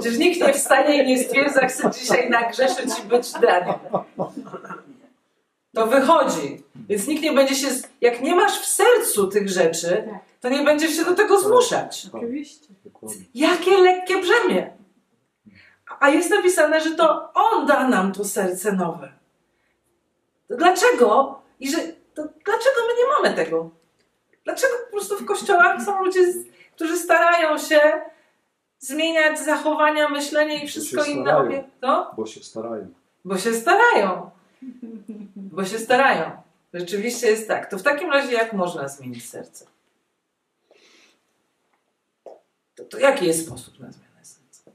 Przecież 0.00 0.18
nikt 0.18 0.46
nie 0.46 0.52
wstanie 0.52 1.02
i 1.02 1.06
nie 1.06 1.24
stwierdza, 1.24 1.66
chcę 1.66 1.90
dzisiaj 1.90 2.30
nagrzeszyć 2.30 2.90
i 3.04 3.08
być 3.08 3.32
draniem. 3.32 3.74
To 5.76 5.86
wychodzi. 5.86 6.62
Więc 6.88 7.06
nikt 7.06 7.22
nie 7.22 7.32
będzie 7.32 7.54
się, 7.54 7.68
jak 8.00 8.22
nie 8.22 8.34
masz 8.34 8.60
w 8.60 8.66
sercu 8.66 9.28
tych 9.28 9.48
rzeczy, 9.48 10.08
to 10.40 10.48
nie 10.48 10.64
będziesz 10.64 10.96
się 10.96 11.04
do 11.04 11.14
tego 11.14 11.40
zmuszać. 11.40 12.06
Oczywiście. 12.12 12.66
Jakie 13.34 13.78
lekkie 13.78 14.20
brzemię. 14.20 14.76
A 16.00 16.08
jest 16.08 16.30
napisane, 16.30 16.80
że 16.80 16.90
to 16.90 17.32
On 17.34 17.66
da 17.66 17.88
nam 17.88 18.12
to 18.12 18.24
serce 18.24 18.72
nowe. 18.72 19.12
To 20.48 20.56
dlaczego? 20.56 21.40
I 21.60 21.70
że 21.70 21.78
to 22.14 22.22
dlaczego 22.22 22.80
my 22.88 22.94
nie 22.98 23.08
mamy 23.22 23.44
tego? 23.44 23.70
Dlaczego 24.44 24.74
po 24.84 24.90
prostu 24.90 25.16
w 25.16 25.24
kościołach 25.24 25.82
są 25.82 26.04
ludzie, 26.04 26.20
którzy 26.74 26.96
starają 26.96 27.58
się 27.58 27.80
zmieniać 28.78 29.38
zachowania, 29.38 30.08
myślenie 30.08 30.64
i 30.64 30.68
wszystko 30.68 31.04
inne? 31.04 31.64
No? 31.82 32.10
Bo 32.16 32.26
się 32.26 32.42
starają. 32.42 32.88
Bo 33.24 33.38
się 33.38 33.54
starają. 33.54 34.30
Bo 35.56 35.64
się 35.64 35.78
starają. 35.78 36.42
Rzeczywiście 36.74 37.26
jest 37.26 37.48
tak. 37.48 37.70
To 37.70 37.78
w 37.78 37.82
takim 37.82 38.12
razie 38.12 38.32
jak 38.32 38.52
można 38.52 38.88
zmienić 38.88 39.28
serce? 39.30 39.66
To, 42.74 42.84
to 42.84 42.98
jaki 42.98 43.26
jest 43.26 43.46
sposób 43.46 43.80
na 43.80 43.92
zmianę 43.92 44.24
serca? 44.24 44.70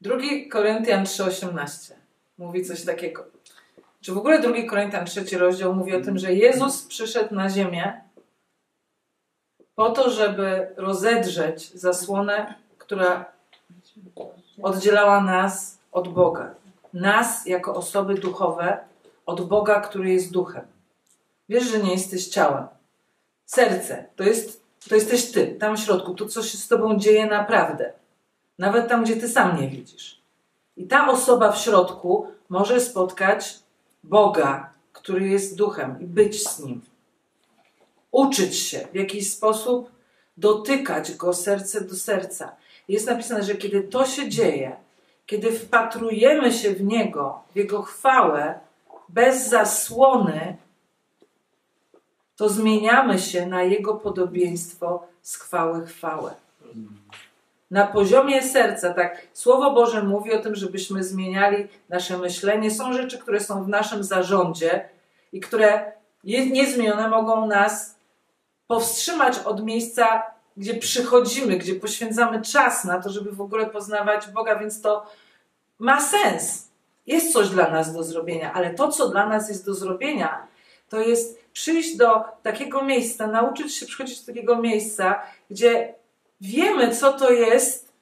Drugi 0.00 0.48
Koryntian 0.48 1.04
3,18 1.04 1.92
mówi 2.38 2.64
coś 2.64 2.84
takiego. 2.84 3.26
Czy 4.00 4.12
w 4.12 4.18
ogóle 4.18 4.40
drugi 4.40 4.66
Koryntian 4.66 5.06
trzeci 5.06 5.38
rozdział 5.38 5.74
mówi 5.74 5.94
o 5.94 6.00
tym, 6.00 6.18
że 6.18 6.34
Jezus 6.34 6.82
przyszedł 6.82 7.34
na 7.34 7.50
ziemię 7.50 8.00
po 9.74 9.90
to, 9.90 10.10
żeby 10.10 10.68
rozedrzeć 10.76 11.72
zasłonę, 11.72 12.54
która 12.78 13.36
oddzielała 14.62 15.20
nas 15.20 15.78
od 15.92 16.08
Boga. 16.08 16.54
Nas 16.92 17.46
jako 17.46 17.74
osoby 17.74 18.14
duchowe 18.14 18.78
od 19.26 19.48
Boga, 19.48 19.80
który 19.80 20.12
jest 20.12 20.32
duchem. 20.32 20.66
Wiesz, 21.48 21.64
że 21.64 21.78
nie 21.78 21.92
jesteś 21.92 22.28
ciałem. 22.28 22.66
Serce 23.46 24.04
to, 24.16 24.24
jest, 24.24 24.62
to 24.88 24.94
jesteś 24.94 25.32
ty, 25.32 25.56
tam 25.60 25.76
w 25.76 25.80
środku. 25.80 26.14
To, 26.14 26.26
co 26.26 26.42
się 26.42 26.58
z 26.58 26.68
tobą 26.68 26.98
dzieje 26.98 27.26
naprawdę. 27.26 27.92
Nawet 28.58 28.88
tam, 28.88 29.04
gdzie 29.04 29.16
ty 29.16 29.28
sam 29.28 29.60
nie 29.60 29.68
widzisz. 29.68 30.20
I 30.76 30.86
ta 30.86 31.10
osoba 31.10 31.52
w 31.52 31.58
środku 31.58 32.26
może 32.48 32.80
spotkać 32.80 33.58
Boga, 34.04 34.70
który 34.92 35.28
jest 35.28 35.56
duchem 35.56 36.00
i 36.00 36.06
być 36.06 36.48
z 36.48 36.60
nim. 36.60 36.80
Uczyć 38.10 38.56
się 38.58 38.88
w 38.92 38.94
jakiś 38.94 39.32
sposób, 39.32 39.90
dotykać 40.36 41.14
go 41.14 41.34
serce 41.34 41.80
do 41.80 41.94
serca. 41.94 42.56
Jest 42.88 43.06
napisane, 43.06 43.42
że 43.42 43.54
kiedy 43.54 43.82
to 43.82 44.06
się 44.06 44.28
dzieje, 44.28 44.76
kiedy 45.26 45.52
wpatrujemy 45.52 46.52
się 46.52 46.70
w 46.70 46.82
Niego, 46.82 47.40
w 47.54 47.56
Jego 47.56 47.82
chwałę, 47.82 48.60
bez 49.08 49.48
zasłony, 49.48 50.56
to 52.36 52.48
zmieniamy 52.48 53.18
się 53.18 53.46
na 53.46 53.62
Jego 53.62 53.94
podobieństwo 53.94 55.06
z 55.22 55.36
chwały 55.36 55.86
chwałę. 55.86 56.34
na 57.70 57.86
poziomie 57.86 58.42
serca, 58.42 58.94
tak, 58.94 59.26
Słowo 59.32 59.74
Boże 59.74 60.02
mówi 60.02 60.32
o 60.32 60.38
tym, 60.38 60.54
żebyśmy 60.54 61.04
zmieniali 61.04 61.68
nasze 61.88 62.18
myślenie. 62.18 62.70
Są 62.70 62.92
rzeczy, 62.92 63.18
które 63.18 63.40
są 63.40 63.64
w 63.64 63.68
naszym 63.68 64.04
zarządzie 64.04 64.88
i 65.32 65.40
które 65.40 65.92
niezmienione 66.24 67.08
mogą 67.08 67.46
nas 67.46 67.96
powstrzymać 68.66 69.38
od 69.38 69.64
miejsca, 69.64 70.22
gdzie 70.56 70.74
przychodzimy, 70.74 71.56
gdzie 71.56 71.74
poświęcamy 71.74 72.42
czas 72.42 72.84
na 72.84 73.02
to, 73.02 73.10
żeby 73.10 73.32
w 73.32 73.40
ogóle 73.40 73.66
poznawać 73.66 74.28
Boga, 74.28 74.58
więc 74.58 74.80
to 74.80 75.06
ma 75.78 76.00
sens. 76.00 76.68
Jest 77.06 77.32
coś 77.32 77.48
dla 77.48 77.70
nas 77.70 77.92
do 77.92 78.02
zrobienia, 78.02 78.52
ale 78.52 78.74
to, 78.74 78.88
co 78.88 79.08
dla 79.08 79.26
nas 79.26 79.48
jest 79.48 79.66
do 79.66 79.74
zrobienia, 79.74 80.46
to 80.88 81.00
jest 81.00 81.40
przyjść 81.52 81.96
do 81.96 82.24
takiego 82.42 82.82
miejsca, 82.82 83.26
nauczyć 83.26 83.76
się 83.76 83.86
przychodzić 83.86 84.20
do 84.20 84.26
takiego 84.26 84.56
miejsca, 84.56 85.22
gdzie 85.50 85.94
wiemy, 86.40 86.96
co 86.96 87.12
to 87.12 87.30
jest 87.30 87.92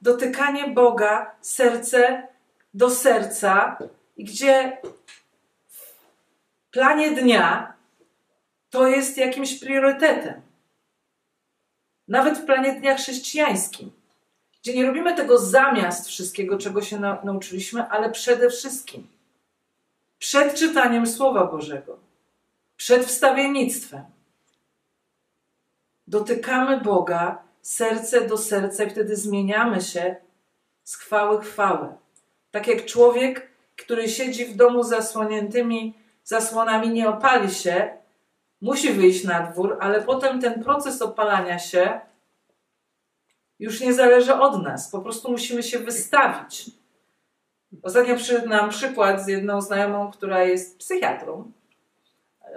dotykanie 0.00 0.68
Boga 0.68 1.34
serce 1.40 2.28
do 2.74 2.90
serca 2.90 3.78
i 4.16 4.24
gdzie 4.24 4.78
w 5.68 5.92
planie 6.70 7.10
dnia 7.10 7.74
to 8.70 8.88
jest 8.88 9.18
jakimś 9.18 9.60
priorytetem. 9.60 10.42
Nawet 12.08 12.38
w 12.38 12.44
planie 12.44 12.72
dnia 12.72 12.96
chrześcijańskim, 12.96 13.90
gdzie 14.62 14.74
nie 14.74 14.86
robimy 14.86 15.14
tego 15.14 15.38
zamiast 15.38 16.08
wszystkiego, 16.08 16.58
czego 16.58 16.82
się 16.82 17.00
na, 17.00 17.20
nauczyliśmy, 17.24 17.88
ale 17.88 18.10
przede 18.10 18.50
wszystkim 18.50 19.06
przed 20.18 20.54
czytaniem 20.54 21.06
Słowa 21.06 21.44
Bożego, 21.44 21.98
przed 22.76 23.04
wstawiennictwem. 23.04 24.04
Dotykamy 26.06 26.80
Boga 26.80 27.42
serce 27.62 28.20
do 28.20 28.38
serca 28.38 28.84
i 28.84 28.90
wtedy 28.90 29.16
zmieniamy 29.16 29.80
się 29.80 30.16
z 30.84 30.96
chwały 30.96 31.42
chwałę. 31.42 31.96
Tak 32.50 32.66
jak 32.66 32.84
człowiek, 32.84 33.48
który 33.76 34.08
siedzi 34.08 34.46
w 34.46 34.56
domu 34.56 34.82
zasłoniętymi 34.82 35.94
zasłonami, 36.24 36.88
nie 36.88 37.08
opali 37.08 37.50
się, 37.50 37.96
musi 38.64 38.92
wyjść 38.92 39.24
na 39.24 39.40
dwór, 39.40 39.76
ale 39.80 40.02
potem 40.02 40.40
ten 40.40 40.62
proces 40.62 41.02
opalania 41.02 41.58
się 41.58 42.00
już 43.58 43.80
nie 43.80 43.94
zależy 43.94 44.34
od 44.34 44.62
nas. 44.62 44.90
Po 44.90 45.00
prostu 45.00 45.30
musimy 45.30 45.62
się 45.62 45.78
wystawić. 45.78 46.70
Ostatnio 47.82 48.16
przyszedł 48.16 48.48
nam 48.48 48.70
przykład 48.70 49.24
z 49.24 49.28
jedną 49.28 49.60
znajomą, 49.60 50.10
która 50.10 50.42
jest 50.42 50.78
psychiatrą 50.78 51.52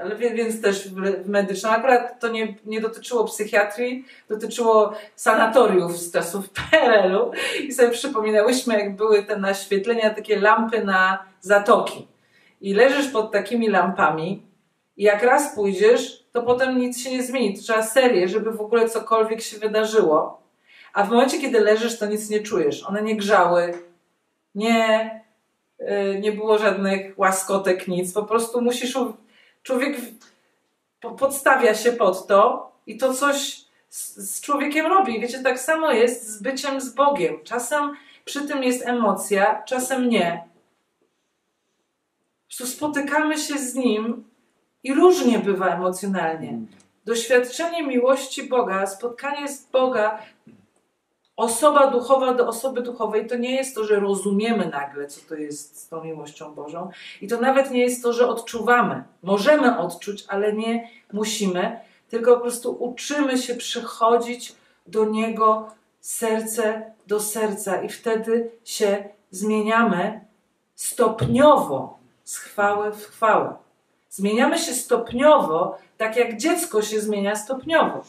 ale 0.01 0.15
więc 0.15 0.61
też 0.61 0.89
medyczną. 1.25 1.69
Akurat 1.69 2.19
to 2.19 2.27
nie, 2.27 2.55
nie 2.65 2.81
dotyczyło 2.81 3.25
psychiatrii, 3.25 4.05
dotyczyło 4.29 4.93
sanatoriów 5.15 5.97
z 5.97 6.11
czasów 6.11 6.49
PRL-u 6.71 7.31
i 7.63 7.73
sobie 7.73 7.89
przypominałyśmy, 7.89 8.79
jak 8.79 8.95
były 8.95 9.23
te 9.23 9.37
naświetlenia, 9.37 10.09
takie 10.09 10.39
lampy 10.39 10.83
na 10.83 11.25
zatoki. 11.41 12.07
I 12.61 12.73
leżysz 12.73 13.07
pod 13.07 13.31
takimi 13.31 13.69
lampami 13.69 14.46
i 14.97 15.03
jak 15.03 15.23
raz 15.23 15.55
pójdziesz, 15.55 16.23
to 16.31 16.43
potem 16.43 16.79
nic 16.79 16.99
się 16.99 17.11
nie 17.11 17.23
zmieni. 17.23 17.57
Trzeba 17.57 17.83
serię, 17.83 18.27
żeby 18.27 18.51
w 18.51 18.61
ogóle 18.61 18.89
cokolwiek 18.89 19.41
się 19.41 19.57
wydarzyło. 19.57 20.41
A 20.93 21.03
w 21.03 21.09
momencie, 21.09 21.41
kiedy 21.41 21.59
leżysz, 21.59 21.99
to 21.99 22.05
nic 22.05 22.29
nie 22.29 22.39
czujesz. 22.39 22.83
One 22.83 23.01
nie 23.01 23.15
grzały, 23.15 23.73
nie, 24.55 25.11
y, 25.79 26.19
nie 26.19 26.31
było 26.31 26.57
żadnych 26.57 27.19
łaskotek, 27.19 27.87
nic. 27.87 28.13
Po 28.13 28.23
prostu 28.23 28.61
musisz 28.61 28.97
człowiek 29.63 29.97
podstawia 31.17 31.75
się 31.75 31.91
pod 31.91 32.27
to 32.27 32.71
i 32.87 32.97
to 32.97 33.13
coś 33.13 33.61
z, 33.89 34.15
z 34.15 34.41
człowiekiem 34.41 34.85
robi. 34.85 35.19
Wiecie, 35.19 35.43
tak 35.43 35.59
samo 35.59 35.91
jest 35.91 36.27
z 36.27 36.41
byciem 36.41 36.81
z 36.81 36.89
Bogiem. 36.89 37.43
Czasem 37.43 37.95
przy 38.25 38.47
tym 38.47 38.63
jest 38.63 38.87
emocja, 38.87 39.63
czasem 39.63 40.09
nie. 40.09 40.47
Po 42.59 42.65
spotykamy 42.65 43.37
się 43.37 43.57
z 43.57 43.75
Nim 43.75 44.23
i 44.83 44.93
różnie 44.93 45.39
bywa 45.39 45.67
emocjonalnie. 45.67 46.59
Doświadczenie 47.05 47.87
miłości 47.87 48.43
Boga, 48.43 48.87
spotkanie 48.87 49.47
z 49.47 49.65
Boga 49.65 50.21
osoba 51.37 51.87
duchowa 51.87 52.33
do 52.33 52.47
osoby 52.47 52.81
duchowej 52.81 53.27
to 53.27 53.35
nie 53.35 53.55
jest 53.55 53.75
to, 53.75 53.83
że 53.83 53.99
rozumiemy 53.99 54.65
nagle, 54.65 55.07
co 55.07 55.21
to 55.29 55.35
jest 55.35 55.83
z 55.83 55.87
tą 55.87 56.03
miłością 56.03 56.55
Bożą. 56.55 56.89
I 57.21 57.27
to 57.27 57.41
nawet 57.41 57.71
nie 57.71 57.81
jest 57.81 58.03
to, 58.03 58.13
że 58.13 58.27
odczuwamy. 58.27 59.03
Możemy 59.23 59.77
odczuć, 59.79 60.25
ale 60.27 60.53
nie 60.53 60.89
musimy, 61.13 61.79
tylko 62.09 62.35
po 62.35 62.41
prostu 62.41 62.71
uczymy 62.79 63.37
się 63.37 63.55
przychodzić 63.55 64.55
do 64.87 65.05
Niego 65.05 65.67
serce 66.01 66.91
do 67.07 67.19
serca 67.19 67.81
i 67.81 67.89
wtedy 67.89 68.51
się 68.63 69.09
zmieniamy 69.31 70.25
stopniowo 70.75 71.97
z 72.23 72.37
chwały 72.37 72.91
w 72.91 73.05
chwałę. 73.05 73.55
Zmieniamy 74.17 74.57
się 74.59 74.73
stopniowo, 74.73 75.77
tak 75.97 76.17
jak 76.17 76.37
dziecko 76.37 76.81
się 76.81 77.01
zmienia 77.01 77.35
stopniowo. 77.35 78.03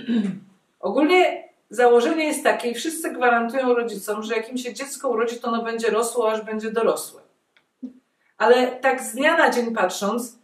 Ogólnie 0.80 1.48
założenie 1.70 2.24
jest 2.24 2.44
takie 2.44 2.70
i 2.70 2.74
wszyscy 2.74 3.10
gwarantują 3.10 3.74
rodzicom, 3.74 4.22
że 4.22 4.36
jak 4.36 4.50
im 4.50 4.58
się 4.58 4.74
dziecko 4.74 5.08
urodzi, 5.08 5.40
to 5.40 5.48
ono 5.48 5.62
będzie 5.62 5.90
rosło, 5.90 6.32
aż 6.32 6.42
będzie 6.42 6.70
dorosłe. 6.70 7.22
Ale 8.38 8.66
tak 8.66 9.02
z 9.02 9.14
dnia 9.14 9.36
na 9.36 9.50
dzień 9.50 9.74
patrząc, 9.74 10.38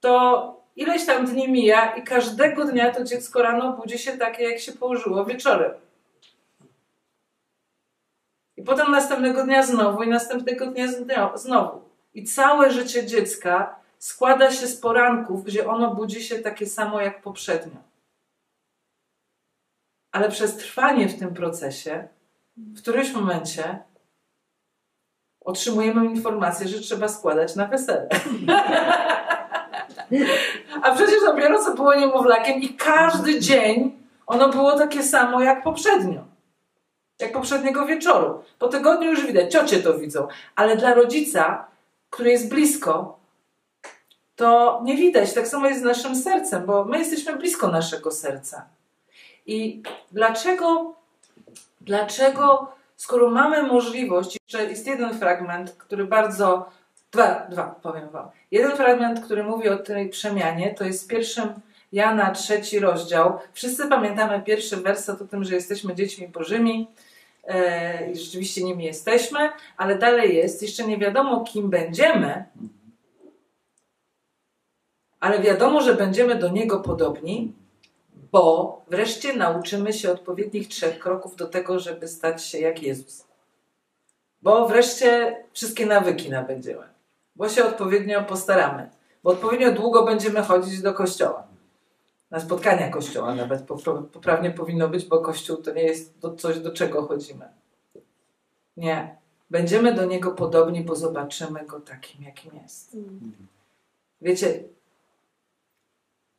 to 0.00 0.64
ileś 0.76 1.06
tam 1.06 1.26
dni 1.26 1.48
mija 1.48 1.94
i 1.94 2.02
każdego 2.02 2.64
dnia 2.64 2.90
to 2.90 3.04
dziecko 3.04 3.42
rano 3.42 3.72
budzi 3.72 3.98
się 3.98 4.12
takie, 4.12 4.42
jak 4.42 4.58
się 4.60 4.72
położyło 4.72 5.24
wieczorem. 5.24 5.72
I 8.56 8.62
potem 8.62 8.90
następnego 8.90 9.44
dnia 9.44 9.62
znowu 9.62 10.02
i 10.02 10.08
następnego 10.08 10.66
dnia 10.66 10.86
znowu. 11.34 11.80
I 12.14 12.24
całe 12.24 12.70
życie 12.70 13.06
dziecka 13.06 13.83
składa 14.04 14.50
się 14.50 14.66
z 14.66 14.76
poranków, 14.76 15.44
gdzie 15.44 15.68
ono 15.68 15.94
budzi 15.94 16.22
się 16.22 16.38
takie 16.38 16.66
samo 16.66 17.00
jak 17.00 17.22
poprzednio 17.22 17.94
ale 20.14 20.30
przez 20.30 20.56
trwanie 20.56 21.08
w 21.08 21.18
tym 21.18 21.34
procesie, 21.34 22.08
w 22.56 22.82
którymś 22.82 23.12
momencie 23.12 23.78
otrzymujemy 25.40 26.06
informację, 26.06 26.68
że 26.68 26.80
trzeba 26.80 27.08
składać 27.08 27.56
na 27.56 27.66
wesele. 27.66 28.08
A 30.82 30.94
przecież 30.94 31.20
dopiero 31.26 31.64
co 31.64 31.74
było 31.74 31.94
niemowlakiem 31.94 32.60
i 32.60 32.68
każdy 32.68 33.40
dzień 33.40 33.98
ono 34.26 34.48
było 34.48 34.78
takie 34.78 35.02
samo 35.02 35.42
jak 35.42 35.62
poprzednio. 35.62 36.24
Jak 37.20 37.32
poprzedniego 37.32 37.86
wieczoru. 37.86 38.42
Po 38.58 38.68
tygodniu 38.68 39.10
już 39.10 39.26
widać, 39.26 39.52
ciocie 39.52 39.82
to 39.82 39.98
widzą. 39.98 40.28
Ale 40.56 40.76
dla 40.76 40.94
rodzica, 40.94 41.66
który 42.10 42.30
jest 42.30 42.48
blisko, 42.48 43.18
to 44.36 44.80
nie 44.84 44.96
widać. 44.96 45.32
Tak 45.32 45.48
samo 45.48 45.66
jest 45.66 45.80
z 45.80 45.84
naszym 45.84 46.16
sercem, 46.16 46.66
bo 46.66 46.84
my 46.84 46.98
jesteśmy 46.98 47.36
blisko 47.36 47.68
naszego 47.68 48.10
serca. 48.10 48.68
I 49.46 49.82
dlaczego, 50.12 50.94
dlaczego, 51.80 52.72
skoro 52.96 53.30
mamy 53.30 53.62
możliwość, 53.62 54.38
jeszcze 54.42 54.70
jest 54.70 54.86
jeden 54.86 55.18
fragment, 55.18 55.72
który 55.72 56.04
bardzo, 56.04 56.68
dwa, 57.12 57.46
dwa 57.50 57.64
powiem 57.82 58.08
Wam. 58.08 58.28
Jeden 58.50 58.76
fragment, 58.76 59.24
który 59.24 59.44
mówi 59.44 59.68
o 59.68 59.76
tej 59.76 60.08
przemianie, 60.08 60.74
to 60.74 60.84
jest 60.84 61.08
pierwszym 61.08 61.48
Jana 61.94 62.30
trzeci 62.30 62.78
rozdział. 62.78 63.38
Wszyscy 63.52 63.88
pamiętamy 63.88 64.42
pierwszy 64.42 64.76
werset 64.76 65.22
o 65.22 65.24
tym, 65.24 65.44
że 65.44 65.54
jesteśmy 65.54 65.94
dziećmi 65.94 66.28
bożymi 66.28 66.88
e, 67.44 68.10
i 68.10 68.16
rzeczywiście 68.16 68.64
nimi 68.64 68.84
jesteśmy, 68.84 69.38
ale 69.76 69.98
dalej 69.98 70.36
jest, 70.36 70.62
jeszcze 70.62 70.86
nie 70.86 70.98
wiadomo 70.98 71.44
kim 71.44 71.70
będziemy, 71.70 72.44
ale 75.24 75.38
wiadomo, 75.38 75.80
że 75.80 75.94
będziemy 75.94 76.34
do 76.34 76.48
Niego 76.48 76.80
podobni, 76.80 77.52
bo 78.32 78.82
wreszcie 78.88 79.36
nauczymy 79.36 79.92
się 79.92 80.12
odpowiednich 80.12 80.68
trzech 80.68 80.98
kroków 80.98 81.36
do 81.36 81.46
tego, 81.46 81.78
żeby 81.78 82.08
stać 82.08 82.44
się 82.44 82.58
jak 82.58 82.82
Jezus. 82.82 83.24
Bo 84.42 84.68
wreszcie 84.68 85.36
wszystkie 85.52 85.86
nawyki 85.86 86.30
nabędziemy, 86.30 86.82
bo 87.36 87.48
się 87.48 87.64
odpowiednio 87.64 88.22
postaramy, 88.22 88.90
bo 89.22 89.30
odpowiednio 89.30 89.72
długo 89.72 90.04
będziemy 90.04 90.42
chodzić 90.42 90.82
do 90.82 90.94
kościoła. 90.94 91.46
Na 92.30 92.40
spotkania 92.40 92.90
kościoła 92.90 93.34
nawet 93.34 93.62
poprawnie 94.12 94.50
powinno 94.50 94.88
być, 94.88 95.04
bo 95.04 95.18
kościół 95.18 95.56
to 95.56 95.72
nie 95.72 95.82
jest 95.82 96.14
coś, 96.38 96.58
do 96.58 96.72
czego 96.72 97.06
chodzimy. 97.06 97.48
Nie. 98.76 99.16
Będziemy 99.50 99.94
do 99.94 100.04
niego 100.04 100.30
podobni, 100.30 100.80
bo 100.80 100.96
zobaczymy 100.96 101.66
go 101.66 101.80
takim, 101.80 102.22
jakim 102.24 102.50
jest. 102.62 102.96
Wiecie, 104.22 104.62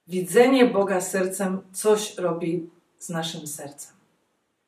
widzenie 0.08 0.66
Boga 0.66 1.02
sercem 1.02 1.62
coś 1.72 2.18
robi 2.18 2.70
z 3.00 3.10
naszym 3.10 3.48
sercem. 3.48 3.94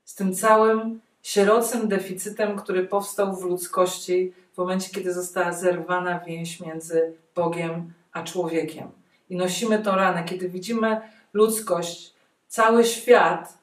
Z 0.04 0.16
tym 0.16 0.36
całym 0.36 1.02
sierocym 1.24 1.88
deficytem, 1.88 2.58
który 2.58 2.88
powstał 2.88 3.36
w 3.36 3.44
ludzkości 3.44 4.34
w 4.54 4.58
momencie, 4.58 4.90
kiedy 4.90 5.14
została 5.14 5.52
zerwana 5.52 6.20
więź 6.20 6.60
między 6.60 7.14
Bogiem 7.36 7.94
a 8.12 8.24
człowiekiem. 8.24 8.88
I 9.30 9.36
nosimy 9.36 9.80
tą 9.80 9.96
ranę, 9.96 10.24
kiedy 10.24 10.50
widzimy 10.50 11.02
ludzkość, 11.34 12.14
cały 12.48 12.86
świat 12.86 13.58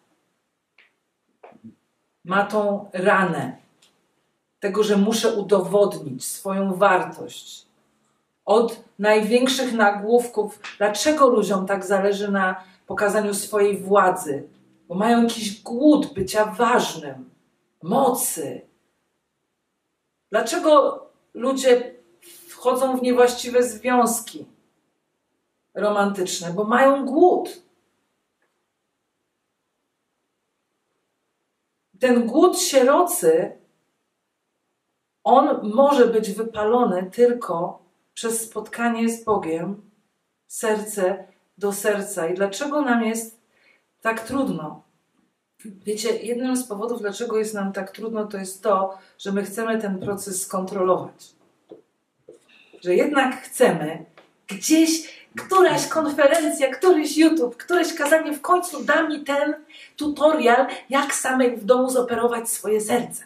ma 2.25 2.45
tą 2.45 2.89
ranę 2.93 3.57
tego, 4.61 4.83
że 4.83 4.97
muszę 4.97 5.33
udowodnić 5.33 6.25
swoją 6.25 6.75
wartość. 6.75 7.64
Od 8.45 8.85
największych 8.99 9.73
nagłówków, 9.73 10.61
dlaczego 10.79 11.29
ludziom 11.29 11.67
tak 11.67 11.85
zależy 11.85 12.31
na 12.31 12.65
pokazaniu 12.87 13.35
swojej 13.35 13.79
władzy, 13.79 14.49
bo 14.89 14.95
mają 14.95 15.23
jakiś 15.23 15.63
głód 15.63 16.15
bycia 16.15 16.45
ważnym, 16.45 17.31
mocy. 17.83 18.61
Dlaczego 20.31 21.01
ludzie 21.35 21.95
wchodzą 22.49 22.97
w 22.97 23.03
niewłaściwe 23.03 23.63
związki 23.63 24.47
romantyczne? 25.75 26.53
Bo 26.53 26.65
mają 26.65 27.07
głód. 27.07 27.63
Ten 32.01 32.27
głód 32.27 32.59
sierocy, 32.59 33.59
on 35.25 35.71
może 35.75 36.07
być 36.07 36.31
wypalony 36.31 37.11
tylko 37.11 37.84
przez 38.15 38.41
spotkanie 38.41 39.09
z 39.09 39.25
Bogiem, 39.25 39.91
serce 40.47 41.25
do 41.59 41.73
serca. 41.73 42.29
I 42.29 42.35
dlaczego 42.35 42.83
nam 42.83 43.05
jest 43.05 43.41
tak 44.03 44.21
trudno? 44.21 44.83
Wiecie, 45.65 46.17
jednym 46.17 46.57
z 46.57 46.67
powodów, 46.67 47.01
dlaczego 47.01 47.39
jest 47.39 47.55
nam 47.55 47.73
tak 47.73 47.91
trudno, 47.91 48.27
to 48.27 48.39
jest 48.39 48.63
to, 48.63 48.99
że 49.19 49.33
my 49.33 49.43
chcemy 49.45 49.81
ten 49.81 50.01
proces 50.01 50.43
skontrolować. 50.43 51.35
Że 52.81 52.95
jednak 52.95 53.43
chcemy 53.43 54.05
gdzieś, 54.47 55.15
któraś 55.39 55.87
konferencja, 55.87 56.71
któryś 56.75 57.17
YouTube, 57.17 57.57
któreś 57.57 57.95
kazanie 57.95 58.33
w 58.33 58.41
końcu 58.41 58.85
da 58.85 59.09
mi 59.09 59.25
ten 59.25 59.55
tutorial, 59.97 60.67
jak 60.91 61.15
samej 61.15 61.57
w 61.57 61.65
domu 61.65 61.91
zoperować 61.91 62.51
swoje 62.51 62.81
serce. 62.81 63.25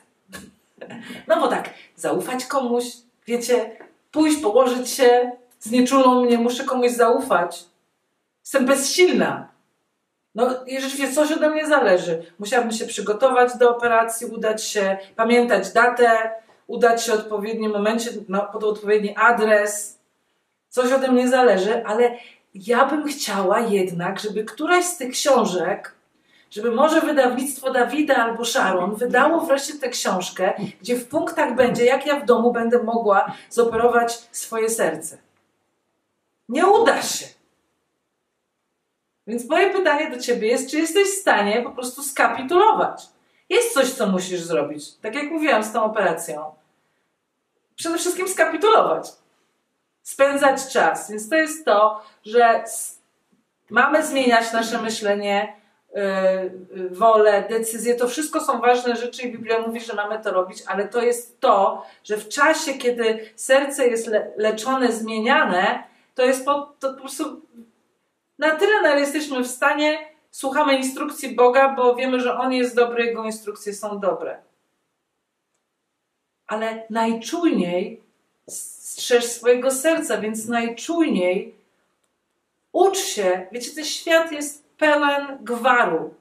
No 1.26 1.40
bo 1.40 1.48
tak, 1.48 1.70
zaufać 1.96 2.46
komuś, 2.46 2.84
wiecie, 3.26 3.76
pójść, 4.10 4.42
położyć 4.42 4.90
się, 4.90 5.32
znieczulą 5.60 6.24
mnie, 6.24 6.38
muszę 6.38 6.64
komuś 6.64 6.90
zaufać. 6.90 7.64
Jestem 8.44 8.66
bezsilna. 8.66 9.48
No, 10.34 10.50
jeżeli 10.66 11.14
coś 11.14 11.32
ode 11.32 11.50
mnie 11.50 11.66
zależy, 11.66 12.22
musiałabym 12.38 12.72
się 12.72 12.86
przygotować 12.86 13.56
do 13.56 13.76
operacji, 13.76 14.26
udać 14.26 14.64
się, 14.64 14.96
pamiętać 15.16 15.72
datę, 15.72 16.30
udać 16.66 17.04
się 17.04 17.12
w 17.12 17.14
odpowiednim 17.14 17.72
momencie, 17.72 18.10
no, 18.28 18.48
pod 18.52 18.64
odpowiedni 18.64 19.14
adres. 19.16 19.98
Coś 20.68 20.92
ode 20.92 21.08
mnie 21.08 21.28
zależy, 21.28 21.86
ale 21.86 22.10
ja 22.54 22.86
bym 22.86 23.08
chciała 23.08 23.60
jednak, 23.60 24.20
żeby 24.20 24.44
któraś 24.44 24.84
z 24.84 24.96
tych 24.96 25.10
książek, 25.10 25.94
żeby 26.50 26.70
może 26.70 27.00
wydawnictwo 27.00 27.72
Dawida 27.72 28.16
albo 28.16 28.44
Sharon 28.44 28.94
wydało 28.94 29.40
wreszcie 29.40 29.74
tę 29.74 29.88
książkę, 29.88 30.52
gdzie 30.80 30.96
w 30.96 31.08
punktach 31.08 31.54
będzie, 31.54 31.84
jak 31.84 32.06
ja 32.06 32.20
w 32.20 32.26
domu 32.26 32.52
będę 32.52 32.82
mogła 32.82 33.32
zoperować 33.50 34.28
swoje 34.32 34.70
serce. 34.70 35.18
Nie 36.48 36.66
uda 36.66 37.02
się. 37.02 37.26
Więc 39.26 39.48
moje 39.48 39.70
pytanie 39.70 40.10
do 40.10 40.18
ciebie 40.18 40.48
jest, 40.48 40.70
czy 40.70 40.78
jesteś 40.78 41.08
w 41.08 41.20
stanie 41.20 41.62
po 41.62 41.70
prostu 41.70 42.02
skapitulować? 42.02 43.06
Jest 43.48 43.74
coś, 43.74 43.92
co 43.92 44.06
musisz 44.06 44.40
zrobić. 44.40 44.94
Tak 44.94 45.14
jak 45.14 45.30
mówiłam 45.30 45.64
z 45.64 45.72
tą 45.72 45.84
operacją. 45.84 46.54
Przede 47.76 47.98
wszystkim 47.98 48.28
skapitulować. 48.28 49.08
Spędzać 50.02 50.72
czas. 50.72 51.10
Więc 51.10 51.28
to 51.28 51.36
jest 51.36 51.64
to, 51.64 52.02
że 52.24 52.64
mamy 53.70 54.06
zmieniać 54.06 54.52
nasze 54.52 54.82
myślenie, 54.82 55.56
wolę, 56.90 57.44
decyzje. 57.50 57.94
To 57.94 58.08
wszystko 58.08 58.40
są 58.40 58.60
ważne 58.60 58.96
rzeczy 58.96 59.22
i 59.22 59.32
Biblia 59.32 59.60
mówi, 59.66 59.80
że 59.80 59.94
mamy 59.94 60.22
to 60.22 60.30
robić, 60.32 60.62
ale 60.66 60.88
to 60.88 61.02
jest 61.02 61.40
to, 61.40 61.86
że 62.04 62.16
w 62.16 62.28
czasie, 62.28 62.74
kiedy 62.74 63.30
serce 63.36 63.88
jest 63.88 64.06
le 64.06 64.32
leczone, 64.36 64.92
zmieniane, 64.92 65.82
to 66.14 66.24
jest 66.24 66.44
po, 66.44 66.72
to 66.80 66.94
po 66.94 67.00
prostu 67.00 67.40
na 68.38 68.56
tyle, 68.56 68.82
na 68.82 68.90
ile 68.92 69.00
jesteśmy 69.00 69.40
w 69.44 69.46
stanie, 69.46 69.98
słuchamy 70.30 70.76
instrukcji 70.76 71.34
Boga, 71.34 71.74
bo 71.74 71.94
wiemy, 71.94 72.20
że 72.20 72.38
On 72.38 72.52
jest 72.52 72.76
dobry, 72.76 73.04
Jego 73.04 73.24
instrukcje 73.24 73.74
są 73.74 74.00
dobre. 74.00 74.38
Ale 76.46 76.86
najczujniej 76.90 78.02
strzeż 78.48 79.24
swojego 79.24 79.70
serca, 79.70 80.18
więc 80.18 80.46
najczujniej 80.46 81.54
ucz 82.72 82.98
się. 82.98 83.46
Wiecie, 83.52 83.70
ten 83.70 83.84
świat 83.84 84.32
jest 84.32 84.67
pełen 84.78 85.38
gwaru. 85.40 86.14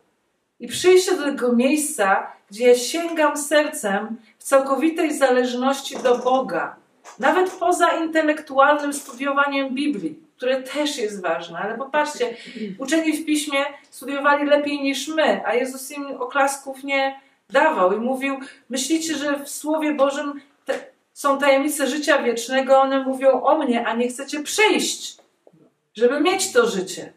I 0.59 0.67
przyjście 0.67 1.17
do 1.17 1.23
tego 1.23 1.53
miejsca, 1.53 2.31
gdzie 2.51 2.67
ja 2.67 2.75
sięgam 2.75 3.37
sercem 3.37 4.17
w 4.39 4.43
całkowitej 4.43 5.17
zależności 5.17 5.97
do 5.97 6.17
Boga, 6.17 6.75
nawet 7.19 7.51
poza 7.51 7.89
intelektualnym 7.89 8.93
studiowaniem 8.93 9.75
Biblii 9.75 10.27
które 10.37 10.61
też 10.61 10.97
jest 10.97 11.21
ważne, 11.21 11.59
ale 11.59 11.77
popatrzcie, 11.77 12.35
uczeni 12.77 13.13
w 13.13 13.25
piśmie 13.25 13.59
studiowali 13.89 14.45
lepiej 14.45 14.81
niż 14.81 15.07
my, 15.07 15.45
a 15.45 15.53
Jezus 15.53 15.91
im 15.91 16.05
oklasków 16.05 16.83
nie 16.83 17.19
dawał 17.49 17.93
i 17.93 17.99
mówił: 17.99 18.39
Myślicie, 18.69 19.15
że 19.15 19.39
w 19.39 19.49
Słowie 19.49 19.93
Bożym 19.93 20.41
te, 20.65 20.79
są 21.13 21.39
tajemnice 21.39 21.87
życia 21.87 22.23
wiecznego, 22.23 22.81
one 22.81 23.03
mówią 23.03 23.41
o 23.41 23.57
mnie, 23.57 23.87
a 23.87 23.95
nie 23.95 24.07
chcecie 24.07 24.43
przyjść, 24.43 25.17
żeby 25.95 26.21
mieć 26.21 26.51
to 26.51 26.67
życie. 26.67 27.13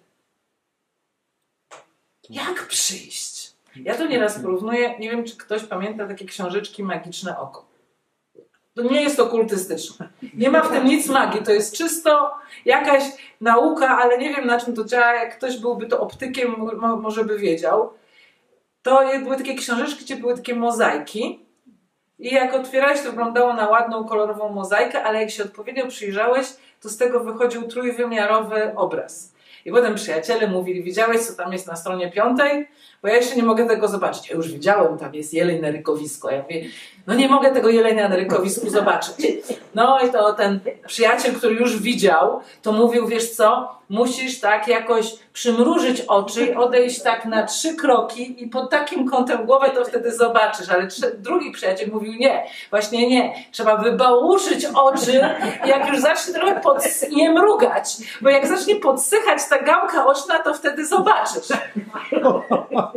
Jak 2.30 2.66
przyjść? 2.66 3.52
Ja 3.76 3.94
to 3.94 4.06
nieraz 4.06 4.38
porównuję, 4.38 4.98
nie 4.98 5.10
wiem, 5.10 5.24
czy 5.24 5.36
ktoś 5.36 5.62
pamięta 5.62 6.06
takie 6.06 6.24
książeczki 6.24 6.82
Magiczne 6.82 7.38
Oko. 7.38 7.64
To 8.74 8.82
nie 8.82 9.02
jest 9.02 9.20
okultystyczne. 9.20 10.08
Nie 10.34 10.50
ma 10.50 10.62
w 10.62 10.70
tym 10.70 10.84
nic 10.84 11.08
magii. 11.08 11.42
To 11.42 11.52
jest 11.52 11.76
czysto 11.76 12.30
jakaś 12.64 13.02
nauka, 13.40 13.98
ale 13.98 14.18
nie 14.18 14.34
wiem 14.34 14.46
na 14.46 14.60
czym 14.60 14.76
to 14.76 14.84
działa. 14.84 15.14
Jak 15.14 15.36
ktoś 15.36 15.58
byłby 15.58 15.86
to 15.86 16.00
optykiem, 16.00 16.54
może 17.02 17.24
by 17.24 17.38
wiedział. 17.38 17.92
To 18.82 19.00
były 19.22 19.36
takie 19.36 19.54
książeczki, 19.54 20.04
gdzie 20.04 20.16
były 20.16 20.36
takie 20.36 20.54
mozaiki. 20.54 21.46
I 22.18 22.34
jak 22.34 22.54
otwierałeś, 22.54 23.00
to 23.00 23.10
wyglądało 23.10 23.54
na 23.54 23.68
ładną, 23.68 24.04
kolorową 24.04 24.48
mozaikę, 24.48 25.02
ale 25.02 25.20
jak 25.20 25.30
się 25.30 25.44
odpowiednio 25.44 25.86
przyjrzałeś, 25.86 26.46
to 26.80 26.88
z 26.88 26.96
tego 26.96 27.20
wychodził 27.20 27.68
trójwymiarowy 27.68 28.72
obraz. 28.76 29.32
I 29.64 29.70
potem 29.70 29.94
przyjaciele 29.94 30.46
mówili, 30.46 30.82
widziałeś, 30.82 31.20
co 31.20 31.36
tam 31.36 31.52
jest 31.52 31.66
na 31.66 31.76
stronie 31.76 32.10
piątej? 32.10 32.68
Bo 33.02 33.08
ja 33.08 33.16
jeszcze 33.16 33.36
nie 33.36 33.42
mogę 33.42 33.66
tego 33.66 33.88
zobaczyć. 33.88 34.30
Ja 34.30 34.36
już 34.36 34.52
widziałem, 34.52 34.98
tam 34.98 35.14
jest 35.14 35.34
jeleń 35.34 35.60
na 35.60 35.70
rykowisko. 35.70 36.30
Ja 36.30 36.42
mówię, 36.42 36.64
no 37.06 37.14
nie 37.14 37.28
mogę 37.28 37.52
tego 37.52 37.68
jelenia 37.68 38.08
na 38.08 38.16
rykowisku 38.16 38.70
zobaczyć. 38.80 39.14
No 39.74 40.00
i 40.00 40.10
to 40.12 40.32
ten 40.32 40.60
przyjaciel, 40.86 41.34
który 41.34 41.54
już 41.54 41.82
widział, 41.82 42.40
to 42.62 42.72
mówił, 42.72 43.06
wiesz 43.06 43.30
co, 43.30 43.78
musisz 43.88 44.40
tak 44.40 44.68
jakoś 44.68 45.14
przymrużyć 45.32 46.00
oczy 46.00 46.56
odejść 46.56 47.02
tak 47.02 47.24
na 47.24 47.46
trzy 47.46 47.74
kroki 47.76 48.44
i 48.44 48.48
pod 48.48 48.70
takim 48.70 49.08
kątem 49.08 49.46
głowę 49.46 49.70
to 49.70 49.84
wtedy 49.84 50.12
zobaczysz. 50.12 50.68
Ale 50.68 50.88
drugi 51.18 51.50
przyjaciel 51.50 51.90
mówił, 51.92 52.12
nie, 52.12 52.44
właśnie 52.70 53.08
nie. 53.08 53.34
Trzeba 53.52 53.76
wybałuszyć 53.76 54.66
oczy, 54.74 55.20
jak 55.64 55.88
już 55.88 56.00
zacznie 56.00 56.34
trochę 56.34 56.60
pod, 56.60 56.84
nie 57.10 57.30
mrugać, 57.30 57.96
bo 58.20 58.30
jak 58.30 58.46
zacznie 58.46 58.76
podsychać 58.76 59.38
ta 59.50 59.62
gałka 59.62 60.06
oczna, 60.06 60.38
to 60.38 60.54
wtedy 60.54 60.86
zobaczysz. 60.86 61.48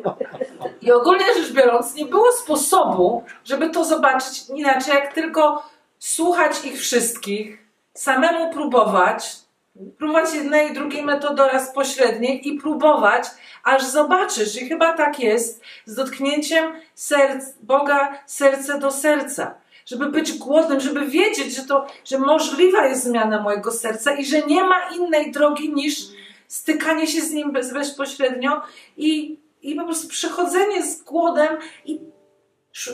I 0.81 0.91
ogólnie 0.91 1.25
rzecz 1.33 1.53
biorąc, 1.53 1.95
nie 1.95 2.05
było 2.05 2.31
sposobu, 2.31 3.23
żeby 3.45 3.69
to 3.69 3.85
zobaczyć 3.85 4.49
inaczej, 4.49 4.93
jak 4.93 5.13
tylko 5.13 5.63
słuchać 5.99 6.65
ich 6.65 6.79
wszystkich, 6.79 7.57
samemu 7.93 8.53
próbować, 8.53 9.35
próbować 9.97 10.33
jednej 10.33 10.71
i 10.71 10.73
drugiej 10.73 11.03
metody 11.03 11.43
oraz 11.43 11.73
pośredniej 11.73 12.47
i 12.47 12.59
próbować, 12.59 13.25
aż 13.63 13.83
zobaczysz. 13.83 14.61
I 14.61 14.69
chyba 14.69 14.93
tak 14.93 15.19
jest 15.19 15.61
z 15.85 15.95
dotknięciem 15.95 16.73
serc, 16.95 17.45
Boga 17.61 18.17
serce 18.25 18.79
do 18.79 18.91
serca. 18.91 19.55
Żeby 19.85 20.05
być 20.05 20.33
głodnym, 20.33 20.79
żeby 20.79 21.05
wiedzieć, 21.05 21.55
że, 21.55 21.63
to, 21.63 21.87
że 22.05 22.17
możliwa 22.17 22.85
jest 22.87 23.03
zmiana 23.03 23.41
mojego 23.41 23.71
serca 23.71 24.15
i 24.15 24.25
że 24.25 24.41
nie 24.41 24.63
ma 24.63 24.89
innej 24.95 25.31
drogi 25.31 25.73
niż 25.73 25.95
stykanie 26.47 27.07
się 27.07 27.21
z 27.21 27.31
Nim 27.31 27.51
bezpośrednio 27.51 28.61
i 28.97 29.37
i 29.63 29.75
po 29.75 29.85
prostu 29.85 30.07
przychodzenie 30.07 30.85
z 30.85 31.01
głodem 31.01 31.57
i 31.85 31.99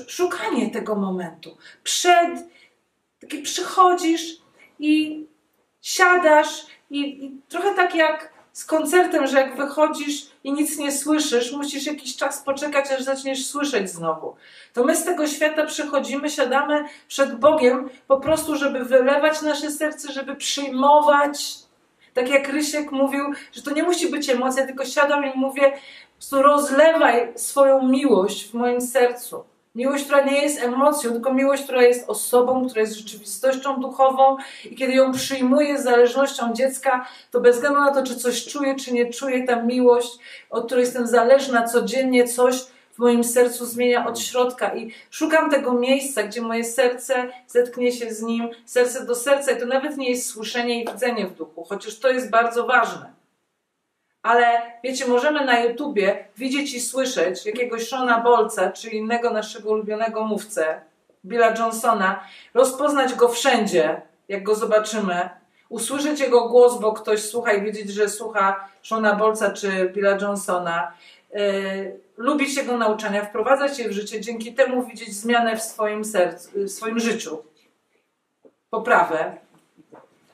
szukanie 0.08 0.71
tego 0.71 0.95
momentu. 0.95 1.58
Przed, 1.84 2.29
taki 3.21 3.41
przychodzisz 3.41 4.38
i 4.79 5.25
siadasz 5.82 6.65
i, 6.89 7.25
i 7.25 7.41
trochę 7.49 7.75
tak 7.75 7.95
jak 7.95 8.34
z 8.53 8.65
koncertem, 8.65 9.27
że 9.27 9.41
jak 9.41 9.58
wychodzisz 9.58 10.27
i 10.43 10.53
nic 10.53 10.77
nie 10.77 10.91
słyszysz, 10.91 11.51
musisz 11.51 11.86
jakiś 11.86 12.17
czas 12.17 12.41
poczekać, 12.41 12.91
aż 12.91 13.01
zaczniesz 13.01 13.45
słyszeć 13.45 13.89
znowu. 13.89 14.36
To 14.73 14.84
my 14.84 14.95
z 14.95 15.03
tego 15.03 15.27
świata 15.27 15.65
przychodzimy, 15.65 16.29
siadamy 16.29 16.86
przed 17.08 17.39
Bogiem 17.39 17.89
po 18.08 18.19
prostu, 18.19 18.55
żeby 18.55 18.86
wylewać 18.86 19.41
nasze 19.41 19.71
serce, 19.71 20.13
żeby 20.13 20.36
przyjmować. 20.36 21.55
Tak 22.13 22.29
jak 22.29 22.49
Rysiek 22.49 22.91
mówił, 22.91 23.34
że 23.51 23.62
to 23.62 23.71
nie 23.71 23.84
musi 23.84 24.10
być 24.10 24.29
emocja, 24.29 24.65
tylko 24.65 24.86
siadam 24.86 25.25
i 25.25 25.38
mówię, 25.38 25.73
prostu 26.19 26.41
rozlewaj 26.41 27.34
swoją 27.36 27.88
miłość 27.88 28.49
w 28.49 28.53
moim 28.53 28.82
sercu. 28.82 29.43
Miłość, 29.75 30.03
która 30.03 30.23
nie 30.23 30.41
jest 30.41 30.63
emocją, 30.63 31.12
tylko 31.12 31.34
miłość, 31.34 31.63
która 31.63 31.82
jest 31.82 32.10
osobą, 32.10 32.67
która 32.67 32.82
jest 32.82 32.93
rzeczywistością 32.93 33.79
duchową 33.79 34.38
i 34.71 34.75
kiedy 34.75 34.93
ją 34.93 35.12
przyjmuje 35.12 35.79
z 35.79 35.84
zależnością 35.84 36.53
dziecka, 36.53 37.05
to 37.32 37.39
bez 37.41 37.55
względu 37.55 37.79
na 37.79 37.91
to, 37.91 38.03
czy 38.03 38.15
coś 38.15 38.45
czuje, 38.45 38.75
czy 38.75 38.93
nie 38.93 39.13
czuje, 39.13 39.47
ta 39.47 39.63
miłość, 39.63 40.17
od 40.49 40.65
której 40.65 40.84
jestem 40.84 41.08
zależna 41.08 41.67
codziennie, 41.67 42.27
coś 42.27 42.55
w 42.93 42.97
moim 42.97 43.23
sercu 43.23 43.65
zmienia 43.65 44.08
od 44.08 44.19
środka 44.19 44.75
i 44.75 44.91
szukam 45.10 45.51
tego 45.51 45.73
miejsca, 45.73 46.23
gdzie 46.23 46.41
moje 46.41 46.63
serce 46.63 47.27
zetknie 47.47 47.91
się 47.91 48.13
z 48.13 48.21
nim, 48.21 48.49
serce 48.65 49.05
do 49.05 49.15
serca 49.15 49.51
i 49.51 49.60
to 49.60 49.65
nawet 49.65 49.97
nie 49.97 50.10
jest 50.10 50.29
słyszenie 50.29 50.84
i 50.84 50.88
widzenie 50.88 51.27
w 51.27 51.36
duchu, 51.36 51.63
chociaż 51.63 51.99
to 51.99 52.10
jest 52.10 52.29
bardzo 52.29 52.67
ważne. 52.67 53.18
Ale 54.23 54.62
wiecie, 54.84 55.08
możemy 55.08 55.45
na 55.45 55.60
YouTubie 55.60 56.25
widzieć 56.38 56.73
i 56.73 56.82
słyszeć 56.82 57.45
jakiegoś 57.45 57.88
Shona 57.88 58.21
Bolca, 58.21 58.71
czy 58.71 58.89
innego 58.89 59.29
naszego 59.29 59.69
ulubionego 59.69 60.23
mówcę, 60.23 60.82
Billa 61.25 61.55
Johnsona, 61.58 62.23
rozpoznać 62.53 63.13
go 63.13 63.29
wszędzie, 63.29 64.01
jak 64.27 64.43
go 64.43 64.55
zobaczymy, 64.55 65.29
usłyszeć 65.69 66.19
jego 66.19 66.49
głos, 66.49 66.79
bo 66.79 66.93
ktoś 66.93 67.21
słucha 67.21 67.53
i 67.53 67.62
wiedzieć, 67.62 67.89
że 67.89 68.10
słucha 68.10 68.69
Shona 68.82 69.15
Bolca 69.15 69.53
czy 69.53 69.91
Billa 69.95 70.17
Johnsona, 70.21 70.93
yy, 71.34 71.99
lubić 72.17 72.58
jego 72.58 72.77
nauczania, 72.77 73.25
wprowadzać 73.25 73.79
je 73.79 73.89
w 73.89 73.91
życie, 73.91 74.21
dzięki 74.21 74.53
temu 74.53 74.86
widzieć 74.86 75.13
zmianę 75.13 75.58
w 75.58 75.63
swoim 75.63 76.05
sercu, 76.05 76.49
w 76.55 76.69
swoim 76.69 76.99
życiu, 76.99 77.43
poprawę. 78.69 79.38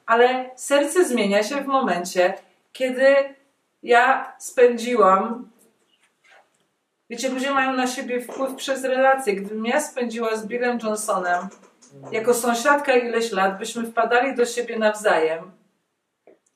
Ale 0.06 0.50
serce 0.56 1.06
zmienia 1.06 1.44
się 1.44 1.56
w 1.56 1.66
momencie, 1.66 2.34
kiedy 2.74 3.16
ja 3.86 4.34
spędziłam. 4.40 5.50
Wiecie, 7.10 7.30
ludzie 7.30 7.52
mają 7.52 7.74
na 7.74 7.88
siebie 7.88 8.22
wpływ 8.22 8.56
przez 8.56 8.84
relacje. 8.84 9.34
Gdybym 9.34 9.66
ja 9.66 9.82
spędziła 9.82 10.36
z 10.36 10.48
Billem 10.48 10.80
Johnsonem 10.84 11.48
jako 12.12 12.34
sąsiadka 12.34 12.94
ileś 12.96 13.32
lat, 13.32 13.58
byśmy 13.58 13.84
wpadali 13.84 14.36
do 14.36 14.46
siebie 14.46 14.80
nawzajem. 14.80 15.52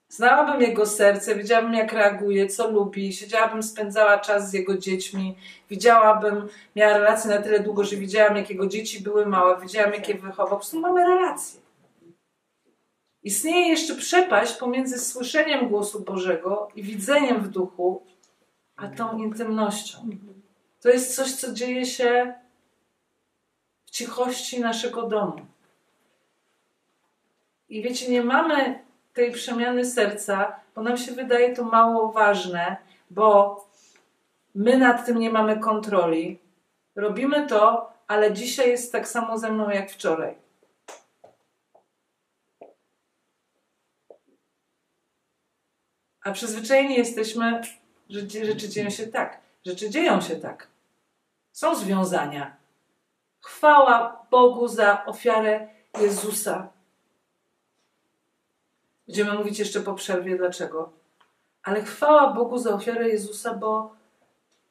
Znałabym 0.07 0.61
jego 0.61 0.85
serce, 0.85 1.35
wiedziałabym 1.35 1.73
jak 1.73 1.93
reaguje, 1.93 2.47
co 2.47 2.71
lubi, 2.71 3.13
siedziałabym, 3.13 3.63
spędzała 3.63 4.17
czas 4.17 4.49
z 4.49 4.53
jego 4.53 4.77
dziećmi, 4.77 5.37
widziałabym, 5.69 6.47
miała 6.75 6.97
relacje 6.97 7.31
na 7.31 7.41
tyle 7.41 7.59
długo, 7.59 7.83
że 7.83 7.95
widziałam 7.95 8.37
jak 8.37 8.49
jego 8.49 8.67
dzieci 8.67 9.03
były 9.03 9.25
małe, 9.25 9.61
widziałam 9.61 9.93
jak 9.93 10.09
je 10.09 10.15
wychował. 10.15 10.47
Po 10.47 10.55
prostu 10.55 10.79
mamy 10.79 11.07
relacje. 11.07 11.59
Istnieje 13.23 13.67
jeszcze 13.67 13.95
przepaść 13.95 14.53
pomiędzy 14.53 14.99
słyszeniem 14.99 15.69
głosu 15.69 15.99
Bożego 15.99 16.67
i 16.75 16.83
widzeniem 16.83 17.43
w 17.43 17.47
duchu, 17.47 18.03
a 18.75 18.87
tą 18.87 19.17
intymnością. 19.17 19.97
To 20.81 20.89
jest 20.89 21.15
coś, 21.15 21.31
co 21.35 21.53
dzieje 21.53 21.85
się 21.85 22.33
w 23.85 23.91
cichości 23.91 24.59
naszego 24.59 25.03
domu. 25.03 25.45
I 27.69 27.81
wiecie, 27.81 28.11
nie 28.11 28.23
mamy 28.23 28.83
tej 29.13 29.31
przemiany 29.31 29.85
serca, 29.85 30.59
bo 30.75 30.81
nam 30.81 30.97
się 30.97 31.11
wydaje 31.11 31.55
to 31.55 31.63
mało 31.63 32.11
ważne, 32.11 32.77
bo 33.09 33.55
my 34.55 34.77
nad 34.77 35.05
tym 35.05 35.19
nie 35.19 35.29
mamy 35.29 35.59
kontroli. 35.59 36.39
Robimy 36.95 37.47
to, 37.47 37.93
ale 38.07 38.33
dzisiaj 38.33 38.69
jest 38.69 38.91
tak 38.91 39.07
samo 39.07 39.37
ze 39.37 39.51
mną 39.51 39.69
jak 39.69 39.91
wczoraj. 39.91 40.35
A 46.29 46.31
przyzwyczajeni 46.31 46.95
jesteśmy, 46.95 47.61
że 48.09 48.19
rzeczy 48.45 48.69
dzieją 48.69 48.89
się 48.89 49.07
tak. 49.07 49.39
Rzeczy 49.65 49.89
dzieją 49.89 50.21
się 50.21 50.35
tak. 50.35 50.67
Są 51.51 51.75
związania. 51.75 52.57
Chwała 53.41 54.25
Bogu 54.31 54.67
za 54.67 55.05
ofiarę 55.05 55.67
Jezusa. 56.01 56.69
Będziemy 59.07 59.33
mówić 59.33 59.59
jeszcze 59.59 59.81
po 59.81 59.93
przerwie 59.93 60.37
dlaczego. 60.37 60.91
Ale 61.63 61.81
chwała 61.81 62.33
Bogu 62.33 62.57
za 62.57 62.73
ofiarę 62.73 63.09
Jezusa, 63.09 63.53
bo 63.53 63.95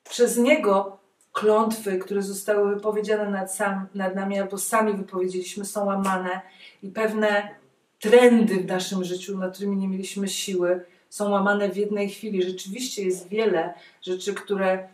przez 0.04 0.36
Niego 0.36 0.98
klątwy, 1.32 1.98
które 1.98 2.22
zostały 2.22 2.74
wypowiedziane 2.74 3.30
nad, 3.30 3.54
sam, 3.54 3.86
nad 3.94 4.14
nami 4.14 4.38
albo 4.38 4.58
sami 4.58 4.92
wypowiedzieliśmy, 4.92 5.64
są 5.64 5.84
łamane 5.84 6.40
i 6.82 6.88
pewne 6.88 7.54
trendy 7.98 8.54
w 8.54 8.66
naszym 8.66 9.04
życiu, 9.04 9.38
nad 9.38 9.54
którymi 9.54 9.76
nie 9.76 9.88
mieliśmy 9.88 10.28
siły, 10.28 10.84
są 11.08 11.30
łamane 11.30 11.68
w 11.68 11.76
jednej 11.76 12.08
chwili. 12.08 12.42
Rzeczywiście 12.42 13.04
jest 13.04 13.28
wiele 13.28 13.74
rzeczy, 14.02 14.34
które, 14.34 14.88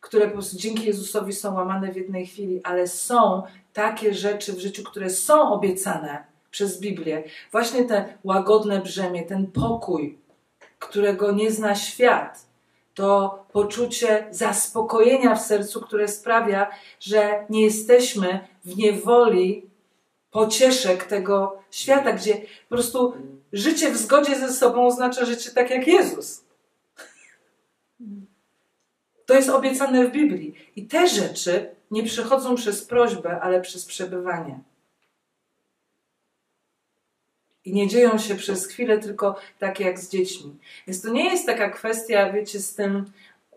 które 0.00 0.26
po 0.26 0.32
prostu 0.32 0.56
dzięki 0.56 0.86
Jezusowi 0.86 1.32
są 1.32 1.54
łamane 1.54 1.92
w 1.92 1.96
jednej 1.96 2.26
chwili, 2.26 2.60
ale 2.64 2.88
są 2.88 3.42
takie 3.72 4.14
rzeczy 4.14 4.52
w 4.52 4.60
życiu, 4.60 4.82
które 4.84 5.10
są 5.10 5.52
obiecane 5.52 6.24
przez 6.50 6.80
Biblię. 6.80 7.22
Właśnie 7.52 7.84
te 7.84 8.14
łagodne 8.24 8.80
brzemię, 8.80 9.22
ten 9.22 9.46
pokój, 9.46 10.18
którego 10.78 11.32
nie 11.32 11.50
zna 11.50 11.74
świat. 11.74 12.46
To 12.94 13.44
poczucie 13.52 14.26
zaspokojenia 14.30 15.34
w 15.34 15.40
sercu, 15.40 15.80
które 15.80 16.08
sprawia, 16.08 16.70
że 17.00 17.44
nie 17.50 17.62
jesteśmy 17.64 18.48
w 18.64 18.76
niewoli 18.76 19.70
pocieszek 20.30 21.04
tego 21.04 21.58
świata, 21.70 22.12
gdzie 22.12 22.34
po 22.34 22.68
prostu 22.68 23.14
życie 23.56 23.90
w 23.90 23.96
zgodzie 23.96 24.38
ze 24.38 24.52
sobą 24.52 24.86
oznacza 24.86 25.24
życie 25.24 25.50
tak 25.50 25.70
jak 25.70 25.86
Jezus. 25.86 26.44
To 29.26 29.34
jest 29.34 29.48
obiecane 29.48 30.06
w 30.06 30.12
Biblii. 30.12 30.54
I 30.76 30.86
te 30.86 31.08
rzeczy 31.08 31.70
nie 31.90 32.02
przychodzą 32.02 32.54
przez 32.54 32.84
prośbę, 32.84 33.40
ale 33.40 33.60
przez 33.60 33.84
przebywanie. 33.84 34.60
I 37.64 37.72
nie 37.72 37.88
dzieją 37.88 38.18
się 38.18 38.34
przez 38.34 38.66
chwilę 38.66 38.98
tylko 38.98 39.36
tak 39.58 39.80
jak 39.80 39.98
z 39.98 40.08
dziećmi. 40.08 40.56
Więc 40.86 41.02
to 41.02 41.08
nie 41.08 41.30
jest 41.30 41.46
taka 41.46 41.70
kwestia, 41.70 42.32
wiecie, 42.32 42.60
z 42.60 42.74
tym, 42.74 43.04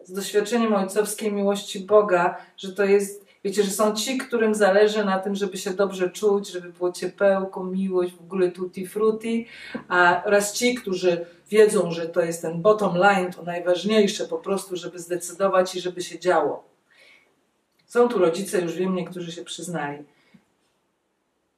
z 0.03 0.13
doświadczeniem 0.13 0.73
ojcowskiej 0.73 1.31
miłości 1.31 1.79
Boga, 1.79 2.38
że 2.57 2.73
to 2.73 2.85
jest 2.85 3.25
Wiecie, 3.43 3.63
że 3.63 3.71
są 3.71 3.95
ci, 3.95 4.17
którym 4.17 4.56
zależy 4.56 5.06
na 5.06 5.19
tym, 5.19 5.36
żeby 5.36 5.58
się 5.58 5.73
dobrze 5.73 6.10
czuć, 6.10 6.52
żeby 6.52 6.73
było 6.73 6.91
ciepełko, 6.91 7.63
miłość, 7.63 8.13
w 8.13 8.21
ogóle 8.21 8.52
tutti 8.52 8.88
frutti, 8.88 9.47
a 9.88 10.23
oraz 10.25 10.54
ci, 10.54 10.75
którzy 10.75 11.25
wiedzą, 11.49 11.91
że 11.91 12.10
to 12.10 12.21
jest 12.21 12.41
ten 12.41 12.62
bottom 12.62 12.97
line, 12.97 13.32
to 13.32 13.43
najważniejsze 13.43 14.25
po 14.25 14.38
prostu, 14.38 14.75
żeby 14.75 14.99
zdecydować 14.99 15.75
i 15.75 15.82
żeby 15.82 16.02
się 16.02 16.19
działo. 16.19 16.63
Są 17.86 18.08
tu 18.08 18.19
rodzice, 18.19 18.62
już 18.62 18.75
wiem, 18.75 18.95
niektórzy 18.95 19.32
się 19.32 19.43
przyznali. 19.43 20.04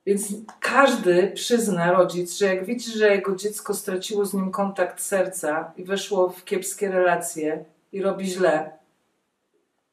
Więc 0.06 0.28
każdy 0.60 1.32
przyzna, 1.36 1.92
rodzic, 1.92 2.38
że 2.38 2.46
jak 2.46 2.66
widzi, 2.66 2.92
że 2.92 3.16
jego 3.16 3.36
dziecko 3.36 3.74
straciło 3.74 4.26
z 4.26 4.34
nim 4.34 4.52
kontakt 4.52 5.02
serca 5.02 5.74
i 5.78 5.84
weszło 5.84 6.30
w 6.30 6.46
kiepskie 6.46 6.92
relacje 6.92 7.66
i 7.92 8.02
robi 8.02 8.26
źle 8.26 8.72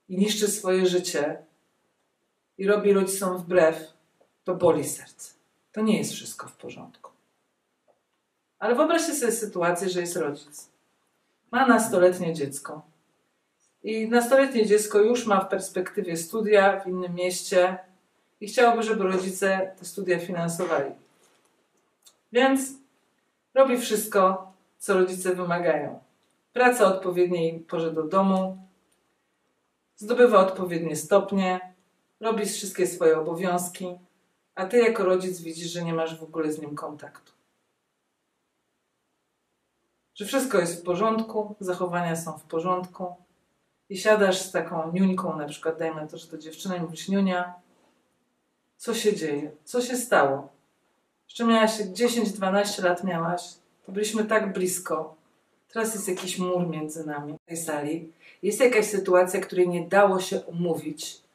i 0.09 0.19
niszczy 0.19 0.49
swoje 0.49 0.87
życie, 0.87 1.48
i 2.59 2.67
robi 2.67 2.93
rodzicom 2.93 3.39
wbrew, 3.39 3.93
to 4.45 4.55
boli 4.55 4.85
serce. 4.85 5.35
To 5.73 5.81
nie 5.81 5.99
jest 5.99 6.13
wszystko 6.13 6.49
w 6.49 6.57
porządku. 6.57 7.11
Ale 8.59 8.75
wyobraźcie 8.75 9.15
sobie 9.15 9.33
sytuację, 9.33 9.89
że 9.89 10.01
jest 10.01 10.17
rodzic. 10.17 10.69
Ma 11.51 11.67
nastoletnie 11.67 12.35
dziecko. 12.35 12.83
I 13.83 14.09
nastoletnie 14.09 14.67
dziecko 14.67 14.99
już 14.99 15.27
ma 15.27 15.41
w 15.41 15.49
perspektywie 15.49 16.17
studia 16.17 16.81
w 16.81 16.87
innym 16.87 17.15
mieście 17.15 17.79
i 18.41 18.47
chciałoby, 18.49 18.83
żeby 18.83 19.05
rodzice 19.05 19.75
te 19.79 19.85
studia 19.85 20.19
finansowali. 20.19 20.91
Więc 22.33 22.61
robi 23.55 23.79
wszystko, 23.79 24.53
co 24.79 24.95
rodzice 24.95 25.35
wymagają. 25.35 26.01
Praca 26.53 26.87
odpowiedniej 26.87 27.61
porze 27.61 27.93
do 27.93 28.03
domu, 28.03 28.59
zdobywa 29.97 30.39
odpowiednie 30.39 30.97
stopnie, 30.97 31.75
robisz 32.21 32.53
wszystkie 32.53 32.87
swoje 32.87 33.19
obowiązki, 33.19 33.87
a 34.55 34.67
ty 34.67 34.79
jako 34.79 35.05
rodzic 35.05 35.41
widzisz, 35.41 35.73
że 35.73 35.85
nie 35.85 35.95
masz 35.95 36.21
w 36.21 36.23
ogóle 36.23 36.53
z 36.53 36.61
nim 36.61 36.75
kontaktu. 36.75 37.33
Że 40.15 40.25
wszystko 40.25 40.59
jest 40.59 40.81
w 40.81 40.85
porządku, 40.85 41.55
zachowania 41.61 42.17
są 42.17 42.39
w 42.39 42.45
porządku 42.45 43.15
i 43.89 43.97
siadasz 43.97 44.43
z 44.43 44.53
taką 44.53 44.93
niuńką, 44.93 45.37
na 45.37 45.49
przykład 45.49 45.79
dajmy 45.79 46.09
to, 46.09 46.19
że 46.19 46.27
to 46.27 46.39
dziewczyna 46.39 46.77
i 46.77 46.81
mówisz 46.81 47.09
niunia, 47.09 47.55
co 48.77 48.95
się 48.95 49.17
dzieje, 49.17 49.51
co 49.65 49.83
się 49.83 49.97
stało. 49.97 50.49
Jeszcze 51.29 51.45
miałaś 51.45 51.71
10-12 51.71 52.85
lat 52.85 53.05
miałaś, 53.05 53.43
to 53.87 53.93
byliśmy 53.93 54.25
tak 54.25 54.53
blisko. 54.53 55.15
Teraz 55.73 55.95
jest 55.95 56.09
jakiś 56.09 56.39
mur 56.39 56.69
między 56.69 57.07
nami 57.07 57.35
w 57.35 57.49
tej 57.49 57.57
sali. 57.57 58.13
Jest 58.43 58.61
jakaś 58.61 58.87
sytuacja, 58.87 59.41
której 59.41 59.69
nie 59.69 59.89
dało 59.89 60.21
się 60.21 60.41
umówić 60.41 61.28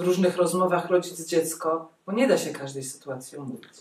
w 0.00 0.02
różnych 0.02 0.36
rozmowach 0.36 0.90
rodzic-dziecko, 0.90 1.88
bo 2.06 2.12
nie 2.12 2.28
da 2.28 2.38
się 2.38 2.50
każdej 2.50 2.84
sytuacji 2.84 3.38
omówić. 3.38 3.74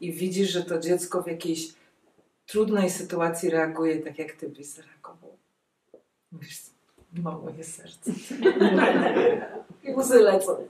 I 0.00 0.12
widzisz, 0.12 0.50
że 0.50 0.62
to 0.62 0.78
dziecko 0.78 1.22
w 1.22 1.26
jakiejś 1.26 1.74
trudnej 2.46 2.90
sytuacji 2.90 3.50
reaguje 3.50 3.98
tak, 3.98 4.18
jak 4.18 4.32
ty 4.32 4.48
byś 4.48 4.66
zareagował. 4.66 5.36
Mówisz, 6.32 6.60
ma 7.12 7.38
moje 7.38 7.64
serce. 7.64 8.12
I 9.84 9.94
łzy 9.94 10.18
lecą. 10.18 10.68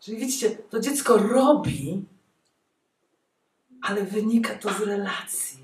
Czyli 0.00 0.16
widzicie, 0.16 0.50
to 0.50 0.80
dziecko 0.80 1.18
robi, 1.18 2.04
ale 3.82 4.04
wynika 4.04 4.54
to 4.54 4.72
z 4.72 4.80
relacji. 4.80 5.58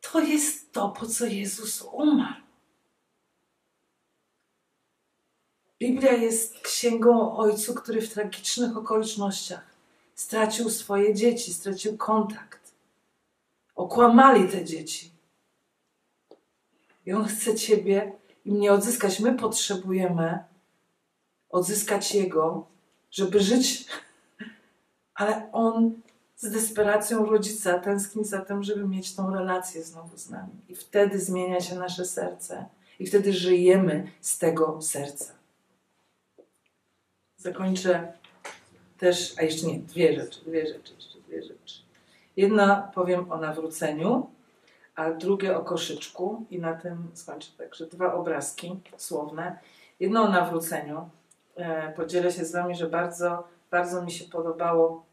To 0.00 0.20
jest 0.20 0.72
to, 0.72 0.88
po 0.88 1.06
co 1.06 1.26
Jezus 1.26 1.82
umarł. 1.92 2.45
Biblia 5.86 6.12
jest 6.12 6.60
księgą 6.60 7.20
o 7.20 7.38
ojcu, 7.38 7.74
który 7.74 8.02
w 8.02 8.12
tragicznych 8.12 8.76
okolicznościach 8.76 9.66
stracił 10.14 10.70
swoje 10.70 11.14
dzieci, 11.14 11.54
stracił 11.54 11.96
kontakt. 11.96 12.72
Okłamali 13.76 14.48
te 14.48 14.64
dzieci. 14.64 15.12
I 17.06 17.12
on 17.12 17.24
chce 17.24 17.54
ciebie 17.54 18.12
i 18.44 18.52
mnie 18.52 18.72
odzyskać. 18.72 19.20
My 19.20 19.34
potrzebujemy 19.34 20.44
odzyskać 21.50 22.14
jego, 22.14 22.66
żeby 23.10 23.40
żyć, 23.40 23.86
ale 25.14 25.52
on 25.52 25.94
z 26.36 26.50
desperacją 26.50 27.26
rodzica 27.26 27.78
tęskni 27.78 28.24
za 28.24 28.40
tym, 28.40 28.62
żeby 28.62 28.88
mieć 28.88 29.14
tą 29.14 29.34
relację 29.34 29.84
znowu 29.84 30.18
z 30.18 30.30
nami. 30.30 30.52
I 30.68 30.74
wtedy 30.74 31.20
zmienia 31.20 31.60
się 31.60 31.74
nasze 31.74 32.04
serce, 32.04 32.64
i 32.98 33.06
wtedy 33.06 33.32
żyjemy 33.32 34.10
z 34.20 34.38
tego 34.38 34.82
serca. 34.82 35.36
Zakończę 37.36 38.12
też, 38.98 39.34
a 39.38 39.42
jeszcze 39.42 39.66
nie, 39.66 39.78
dwie 39.78 40.20
rzeczy, 40.20 40.40
dwie 40.44 40.66
rzeczy, 40.66 40.94
jeszcze 40.94 41.18
dwie 41.18 41.42
rzeczy. 41.42 41.82
Jedna 42.36 42.90
powiem 42.94 43.32
o 43.32 43.36
nawróceniu, 43.36 44.30
a 44.94 45.10
drugie 45.10 45.56
o 45.56 45.64
koszyczku 45.64 46.44
i 46.50 46.58
na 46.58 46.74
tym 46.74 47.10
skończę. 47.14 47.50
Także 47.58 47.86
dwa 47.86 48.14
obrazki 48.14 48.80
słowne. 48.96 49.58
Jedno 50.00 50.22
o 50.22 50.28
nawróceniu. 50.28 51.10
E, 51.56 51.92
podzielę 51.92 52.32
się 52.32 52.44
z 52.44 52.52
Wami, 52.52 52.74
że 52.74 52.86
bardzo, 52.86 53.48
bardzo 53.70 54.02
mi 54.02 54.10
się 54.10 54.24
podobało, 54.24 55.04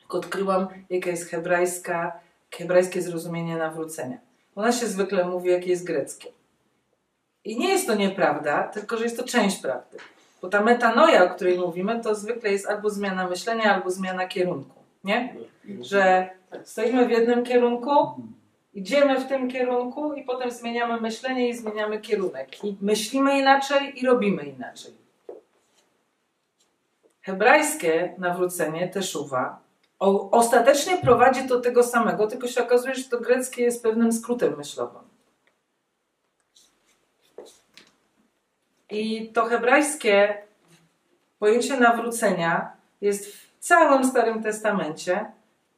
jak 0.00 0.14
odkryłam, 0.14 0.68
jaka 0.90 1.10
jest 1.10 1.30
hebrajska, 1.30 2.20
hebrajskie 2.50 3.02
zrozumienie 3.02 3.56
nawrócenia. 3.56 4.18
U 4.54 4.60
nas 4.60 4.80
się 4.80 4.86
zwykle 4.86 5.24
mówi, 5.24 5.50
jakie 5.50 5.70
jest 5.70 5.84
greckie. 5.84 6.32
I 7.44 7.58
nie 7.58 7.68
jest 7.68 7.86
to 7.86 7.94
nieprawda, 7.94 8.62
tylko 8.62 8.96
że 8.96 9.04
jest 9.04 9.16
to 9.16 9.24
część 9.24 9.56
prawdy. 9.56 9.98
Bo 10.42 10.48
ta 10.48 10.62
metanoja, 10.62 11.24
o 11.24 11.34
której 11.34 11.58
mówimy, 11.58 12.00
to 12.00 12.14
zwykle 12.14 12.52
jest 12.52 12.68
albo 12.68 12.90
zmiana 12.90 13.28
myślenia, 13.28 13.74
albo 13.74 13.90
zmiana 13.90 14.26
kierunku. 14.26 14.80
Nie? 15.04 15.34
Że 15.80 16.30
stoimy 16.64 17.06
w 17.06 17.10
jednym 17.10 17.44
kierunku, 17.44 17.90
idziemy 18.74 19.20
w 19.20 19.28
tym 19.28 19.48
kierunku 19.48 20.14
i 20.14 20.22
potem 20.22 20.50
zmieniamy 20.50 21.00
myślenie 21.00 21.48
i 21.48 21.54
zmieniamy 21.54 22.00
kierunek. 22.00 22.64
I 22.64 22.76
myślimy 22.80 23.38
inaczej 23.38 24.02
i 24.02 24.06
robimy 24.06 24.42
inaczej. 24.42 24.92
Hebrajskie 27.20 28.14
nawrócenie, 28.18 28.88
teszuwa, 28.88 29.60
ostatecznie 30.30 30.96
prowadzi 30.96 31.46
do 31.46 31.60
tego 31.60 31.82
samego, 31.82 32.26
tylko 32.26 32.48
się 32.48 32.62
okazuje, 32.62 32.94
że 32.94 33.04
to 33.04 33.20
greckie 33.20 33.62
jest 33.62 33.82
pewnym 33.82 34.12
skrótem 34.12 34.56
myślowym. 34.56 35.09
I 38.90 39.30
to 39.32 39.44
hebrajskie 39.44 40.34
pojęcie 41.38 41.80
nawrócenia 41.80 42.72
jest 43.00 43.26
w 43.26 43.58
całym 43.58 44.04
Starym 44.04 44.42
Testamencie. 44.42 45.24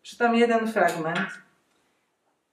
Czytam 0.02 0.34
jeden 0.34 0.72
fragment. 0.72 1.18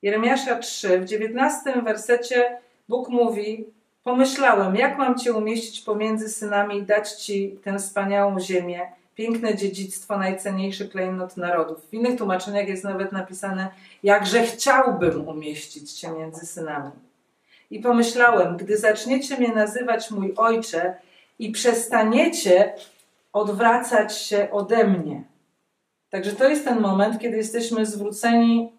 Jeremiasza 0.02 0.56
3, 0.56 1.00
w 1.00 1.06
19 1.06 1.82
wersecie 1.82 2.58
Bóg 2.90 3.10
mówi: 3.10 3.66
Pomyślałem, 4.04 4.76
jak 4.76 4.98
mam 4.98 5.18
Cię 5.18 5.34
umieścić 5.34 5.82
pomiędzy 5.82 6.30
synami 6.30 6.78
i 6.78 6.84
dać 6.84 7.12
Ci 7.12 7.60
tę 7.64 7.80
wspaniałą 7.80 8.40
ziemię, 8.40 8.82
piękne 9.16 9.56
dziedzictwo, 9.56 10.18
najcenniejszy 10.18 10.90
klejnot 10.90 11.38
narodów. 11.38 11.86
W 11.90 11.94
innych 11.94 12.18
tłumaczeniach 12.18 12.68
jest 12.68 12.84
nawet 12.84 13.12
napisane, 13.12 13.70
jakże 14.04 14.44
chciałbym 14.44 15.28
umieścić 15.28 15.92
Cię 15.92 16.12
między 16.12 16.46
synami. 16.46 16.92
I 17.70 17.80
pomyślałem, 17.80 18.58
gdy 18.58 18.78
zaczniecie 18.78 19.38
mnie 19.38 19.54
nazywać 19.54 20.12
mój 20.12 20.34
ojcze 20.38 20.96
i 21.40 21.52
przestaniecie 21.52 22.74
odwracać 23.34 24.18
się 24.18 24.52
ode 24.52 24.84
mnie. 24.88 25.24
Także 26.10 26.32
to 26.32 26.50
jest 26.50 26.66
ten 26.66 26.80
moment, 26.80 27.20
kiedy 27.20 27.38
jesteśmy 27.38 27.86
zwróceni 27.86 28.72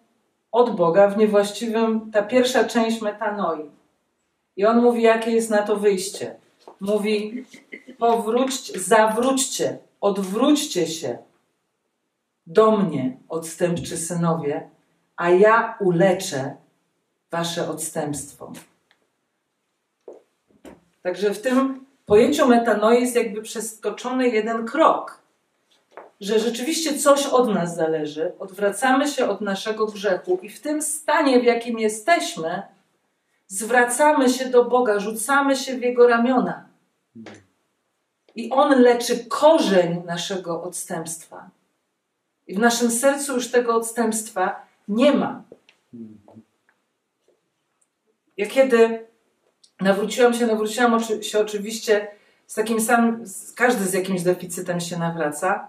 od 0.51 0.75
Boga 0.75 1.07
w 1.07 1.17
niewłaściwym, 1.17 2.11
ta 2.11 2.23
pierwsza 2.23 2.63
część 2.63 3.01
metanoi. 3.01 3.69
I 4.55 4.65
on 4.65 4.81
mówi, 4.81 5.01
jakie 5.01 5.31
jest 5.31 5.49
na 5.49 5.61
to 5.61 5.75
wyjście. 5.75 6.35
Mówi, 6.79 7.45
powróćcie, 7.97 8.79
zawróćcie, 8.79 9.77
odwróćcie 10.01 10.87
się 10.87 11.17
do 12.47 12.71
mnie, 12.71 13.17
odstępczy 13.29 13.97
synowie, 13.97 14.69
a 15.15 15.29
ja 15.29 15.77
uleczę 15.79 16.55
wasze 17.31 17.69
odstępstwo. 17.69 18.51
Także 21.01 21.33
w 21.33 21.41
tym 21.41 21.85
pojęciu 22.05 22.47
metanoi 22.47 23.01
jest 23.01 23.15
jakby 23.15 23.41
przeskoczony 23.41 24.29
jeden 24.29 24.65
krok. 24.65 25.21
Że 26.21 26.39
rzeczywiście 26.39 26.97
coś 26.97 27.25
od 27.25 27.49
nas 27.49 27.75
zależy, 27.75 28.31
odwracamy 28.39 29.07
się 29.07 29.29
od 29.29 29.41
naszego 29.41 29.85
grzechu 29.85 30.39
i 30.41 30.49
w 30.49 30.61
tym 30.61 30.81
stanie, 30.81 31.39
w 31.39 31.43
jakim 31.43 31.79
jesteśmy, 31.79 32.61
zwracamy 33.47 34.29
się 34.29 34.45
do 34.45 34.65
Boga, 34.65 34.99
rzucamy 34.99 35.55
się 35.55 35.77
w 35.77 35.81
Jego 35.81 36.07
ramiona. 36.07 36.65
I 38.35 38.49
On 38.49 38.81
leczy 38.81 39.25
korzeń 39.25 40.03
naszego 40.05 40.63
odstępstwa. 40.63 41.49
I 42.47 42.53
w 42.53 42.59
naszym 42.59 42.91
sercu 42.91 43.33
już 43.33 43.51
tego 43.51 43.75
odstępstwa 43.75 44.65
nie 44.87 45.13
ma. 45.13 45.43
Ja 48.37 48.47
kiedy 48.47 49.10
Nawróciłam 49.81 50.33
się, 50.33 50.47
nawróciłam 50.47 50.99
się 51.21 51.39
oczywiście 51.39 52.07
z 52.47 52.53
takim 52.53 52.81
samym, 52.81 53.23
każdy 53.55 53.85
z 53.85 53.93
jakimś 53.93 54.21
deficytem 54.21 54.79
się 54.79 54.99
nawraca. 54.99 55.67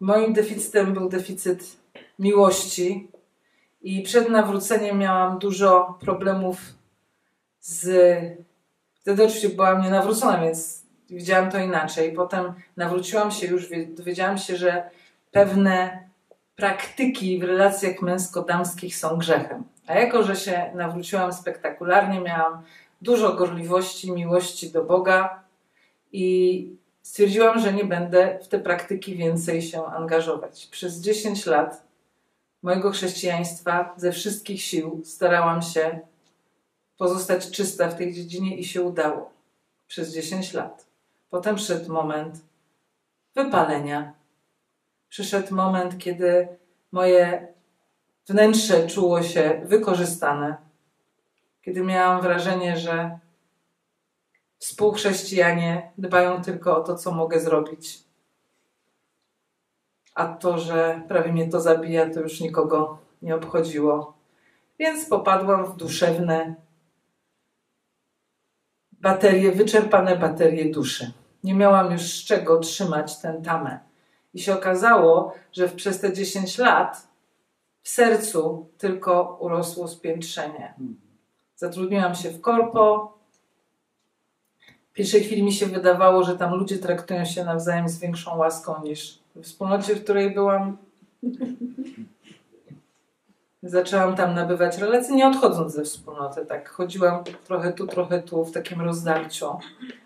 Moim 0.00 0.32
deficytem 0.32 0.92
był 0.92 1.08
deficyt 1.08 1.76
miłości 2.18 3.08
i 3.82 4.02
przed 4.02 4.28
nawróceniem 4.28 4.98
miałam 4.98 5.38
dużo 5.38 5.98
problemów 6.00 6.60
z... 7.60 7.88
Wtedy 9.00 9.24
oczywiście 9.24 9.48
byłam 9.48 9.82
nienawrócona, 9.82 10.40
więc 10.40 10.82
widziałam 11.10 11.50
to 11.50 11.58
inaczej. 11.58 12.12
Potem 12.12 12.52
nawróciłam 12.76 13.30
się 13.30 13.46
już, 13.46 13.68
dowiedziałam 13.88 14.38
się, 14.38 14.56
że 14.56 14.90
pewne 15.30 16.06
praktyki 16.56 17.38
w 17.38 17.42
relacjach 17.42 18.02
męsko-damskich 18.02 18.96
są 18.96 19.16
grzechem. 19.16 19.64
A 19.86 19.94
jako, 19.94 20.22
że 20.22 20.36
się 20.36 20.70
nawróciłam 20.74 21.32
spektakularnie, 21.32 22.20
miałam 22.20 22.62
dużo 23.02 23.32
gorliwości, 23.32 24.12
miłości 24.12 24.70
do 24.70 24.84
Boga 24.84 25.42
i 26.12 26.76
stwierdziłam, 27.02 27.60
że 27.60 27.72
nie 27.72 27.84
będę 27.84 28.38
w 28.42 28.48
te 28.48 28.58
praktyki 28.58 29.16
więcej 29.16 29.62
się 29.62 29.86
angażować. 29.86 30.66
Przez 30.66 31.00
10 31.00 31.46
lat 31.46 31.82
mojego 32.62 32.90
chrześcijaństwa 32.90 33.94
ze 33.96 34.12
wszystkich 34.12 34.62
sił 34.62 35.02
starałam 35.04 35.62
się 35.62 36.00
pozostać 36.98 37.50
czysta 37.50 37.88
w 37.88 37.94
tej 37.94 38.14
dziedzinie 38.14 38.56
i 38.56 38.64
się 38.64 38.82
udało. 38.82 39.30
Przez 39.86 40.14
10 40.14 40.52
lat. 40.52 40.86
Potem 41.30 41.56
przyszedł 41.56 41.92
moment 41.92 42.40
wypalenia. 43.34 44.12
Przyszedł 45.08 45.54
moment, 45.54 45.98
kiedy 45.98 46.48
moje 46.92 47.48
wnętrze 48.28 48.86
czuło 48.86 49.22
się 49.22 49.60
wykorzystane 49.64 50.65
kiedy 51.66 51.82
miałam 51.82 52.20
wrażenie, 52.20 52.76
że 52.76 53.18
współchrześcijanie 54.58 55.92
dbają 55.98 56.42
tylko 56.42 56.76
o 56.76 56.80
to, 56.80 56.94
co 56.94 57.12
mogę 57.12 57.40
zrobić. 57.40 58.04
A 60.14 60.28
to, 60.28 60.58
że 60.58 61.02
prawie 61.08 61.32
mnie 61.32 61.48
to 61.48 61.60
zabija, 61.60 62.10
to 62.10 62.20
już 62.20 62.40
nikogo 62.40 62.98
nie 63.22 63.34
obchodziło. 63.34 64.16
Więc 64.78 65.08
popadłam 65.08 65.66
w 65.66 65.76
duszewne 65.76 66.54
baterie, 68.92 69.52
wyczerpane 69.52 70.16
baterie 70.16 70.70
duszy. 70.70 71.12
Nie 71.44 71.54
miałam 71.54 71.92
już 71.92 72.02
z 72.02 72.24
czego 72.24 72.58
trzymać 72.58 73.20
ten 73.20 73.42
tamę. 73.42 73.80
I 74.34 74.40
się 74.40 74.54
okazało, 74.54 75.34
że 75.52 75.68
przez 75.68 76.00
te 76.00 76.12
10 76.12 76.58
lat 76.58 77.08
w 77.82 77.88
sercu 77.88 78.70
tylko 78.78 79.38
urosło 79.40 79.88
spiętrzenie. 79.88 80.74
Zatrudniłam 81.56 82.14
się 82.14 82.30
w 82.30 82.40
korpo. 82.40 83.12
W 84.90 84.92
pierwszej 84.92 85.24
chwili 85.24 85.42
mi 85.42 85.52
się 85.52 85.66
wydawało, 85.66 86.24
że 86.24 86.38
tam 86.38 86.54
ludzie 86.54 86.78
traktują 86.78 87.24
się 87.24 87.44
nawzajem 87.44 87.88
z 87.88 87.98
większą 87.98 88.36
łaską 88.36 88.82
niż 88.82 89.18
w 89.34 89.42
wspólnocie, 89.42 89.94
w 89.94 90.04
której 90.04 90.34
byłam. 90.34 90.76
Zaczęłam 93.62 94.16
tam 94.16 94.34
nabywać 94.34 94.78
relacje, 94.78 95.16
nie 95.16 95.28
odchodząc 95.28 95.72
ze 95.72 95.84
wspólnoty. 95.84 96.46
Tak, 96.46 96.68
chodziłam 96.68 97.24
trochę 97.44 97.72
tu, 97.72 97.86
trochę 97.86 98.22
tu, 98.22 98.44
w 98.44 98.52
takim 98.52 98.80
rozdarciu, 98.80 99.58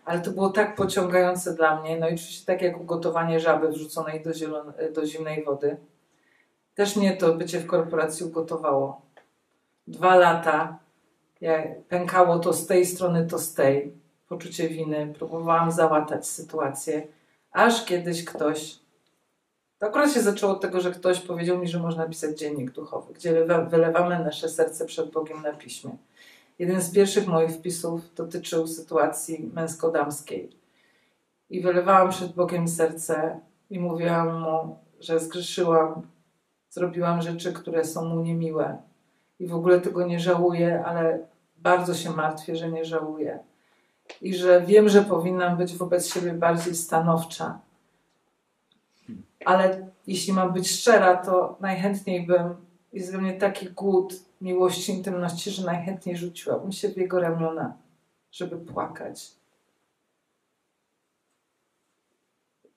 ale 0.05 0.21
to 0.21 0.31
było 0.31 0.51
tak 0.51 0.77
pociągające 0.77 1.55
dla 1.55 1.81
mnie. 1.81 1.99
No 1.99 2.09
i 2.09 2.15
oczywiście 2.15 2.47
tak 2.47 2.63
jak 2.63 2.81
ugotowanie 2.81 3.41
żaby 3.41 3.69
wrzuconej 3.69 4.23
do, 4.23 4.31
do 4.95 5.07
zimnej 5.07 5.45
wody. 5.45 5.77
Też 6.75 6.97
mnie 6.97 7.17
to 7.17 7.35
bycie 7.35 7.61
w 7.61 7.67
korporacji 7.67 8.27
ugotowało. 8.27 9.01
Dwa 9.87 10.17
lata, 10.17 10.79
pękało 11.89 12.39
to 12.39 12.53
z 12.53 12.67
tej 12.67 12.87
strony, 12.87 13.27
to 13.27 13.39
z 13.39 13.55
tej. 13.55 13.93
Poczucie 14.29 14.69
winy, 14.69 15.15
próbowałam 15.19 15.71
załatać 15.71 16.27
sytuację, 16.27 17.07
aż 17.53 17.85
kiedyś 17.85 18.25
ktoś 18.25 18.81
to 19.81 19.87
akurat 19.87 20.13
się 20.13 20.21
zaczęło 20.21 20.53
od 20.53 20.61
tego, 20.61 20.81
że 20.81 20.91
ktoś 20.91 21.21
powiedział 21.21 21.59
mi, 21.59 21.69
że 21.69 21.79
można 21.79 22.09
pisać 22.09 22.39
dziennik 22.39 22.71
duchowy, 22.71 23.15
gdzie 23.15 23.47
wylewamy 23.71 24.25
nasze 24.25 24.49
serce 24.49 24.85
przed 24.87 25.11
Bogiem 25.11 25.43
na 25.43 25.53
piśmie. 25.53 25.91
Jeden 26.59 26.83
z 26.83 26.93
pierwszych 26.93 27.27
moich 27.27 27.51
wpisów 27.51 28.15
dotyczył 28.15 28.67
sytuacji 28.67 29.51
męsko-damskiej. 29.55 30.51
I 31.51 31.61
wylewałam 31.61 32.11
przed 32.11 32.33
Bogiem 32.33 32.69
serce 32.69 33.41
i 33.71 33.81
mówiłam 33.81 34.41
mu, 34.41 34.77
że 35.01 35.21
zgrzeszyłam, 35.21 36.03
zrobiłam 36.71 37.23
rzeczy, 37.23 37.53
które 37.53 37.85
są 37.85 38.05
mu 38.05 38.21
niemiłe. 38.21 38.79
I 39.41 39.47
w 39.47 39.55
ogóle 39.55 39.81
tego 39.81 40.07
nie 40.07 40.21
żałuję, 40.21 40.85
ale 40.85 41.19
bardzo 41.59 41.95
się 41.95 42.11
martwię, 42.11 42.57
że 42.57 42.71
nie 42.71 42.85
żałuję. 42.85 43.39
I 44.23 44.35
że 44.35 44.61
wiem, 44.61 44.89
że 44.89 45.03
powinnam 45.03 45.57
być 45.57 45.77
wobec 45.77 46.07
siebie 46.07 46.33
bardziej 46.33 46.75
stanowcza 46.75 47.61
ale 49.45 49.91
jeśli 50.07 50.33
mam 50.33 50.53
być 50.53 50.71
szczera, 50.71 51.17
to 51.17 51.57
najchętniej 51.61 52.27
bym, 52.27 52.55
jest 52.93 53.13
we 53.13 53.19
mnie 53.19 53.33
taki 53.33 53.71
głód 53.71 54.15
miłości, 54.41 54.93
intymności, 54.93 55.51
że 55.51 55.65
najchętniej 55.65 56.17
rzuciłabym 56.17 56.73
się 56.73 56.89
w 56.89 56.97
jego 56.97 57.21
ramiona, 57.21 57.77
żeby 58.33 58.57
płakać. 58.57 59.31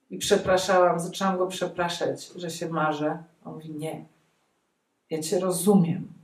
I 0.10 0.18
przepraszałam, 0.18 1.00
zaczęłam 1.00 1.38
go 1.38 1.48
przepraszać, 1.48 2.32
że 2.36 2.50
się 2.50 2.70
marzę. 2.70 3.24
On 3.46 3.54
mówi: 3.54 3.72
Nie, 3.72 4.06
ja 5.10 5.22
cię 5.22 5.40
rozumiem. 5.40 6.23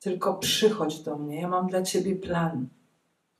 Tylko 0.00 0.34
przychodź 0.34 1.00
do 1.00 1.16
mnie, 1.16 1.40
ja 1.40 1.48
mam 1.48 1.66
dla 1.66 1.82
ciebie 1.82 2.16
plan. 2.16 2.68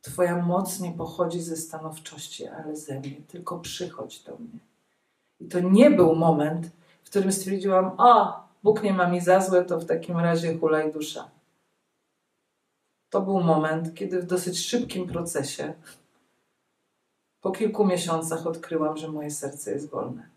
Twoja 0.00 0.42
moc 0.42 0.80
nie 0.80 0.92
pochodzi 0.92 1.40
ze 1.40 1.56
stanowczości, 1.56 2.46
ale 2.46 2.76
ze 2.76 3.00
mnie. 3.00 3.16
Tylko 3.28 3.58
przychodź 3.58 4.22
do 4.22 4.36
mnie. 4.36 4.58
I 5.40 5.48
to 5.48 5.61
nie 5.61 5.90
był 5.90 6.14
moment, 6.14 6.70
w 7.04 7.11
którym 7.11 7.32
stwierdziłam, 7.32 7.92
o, 7.98 8.40
Bóg 8.62 8.82
nie 8.82 8.92
ma 8.92 9.08
mi 9.08 9.20
za 9.20 9.40
złe, 9.40 9.64
to 9.64 9.80
w 9.80 9.84
takim 9.84 10.18
razie 10.18 10.58
hulaj 10.58 10.92
dusza. 10.92 11.30
To 13.11 13.20
był 13.20 13.40
moment, 13.40 13.94
kiedy 13.94 14.22
w 14.22 14.26
dosyć 14.26 14.66
szybkim 14.66 15.06
procesie, 15.06 15.74
po 17.40 17.50
kilku 17.50 17.86
miesiącach 17.86 18.46
odkryłam, 18.46 18.96
że 18.96 19.08
moje 19.08 19.30
serce 19.30 19.72
jest 19.72 19.90
wolne. 19.90 20.28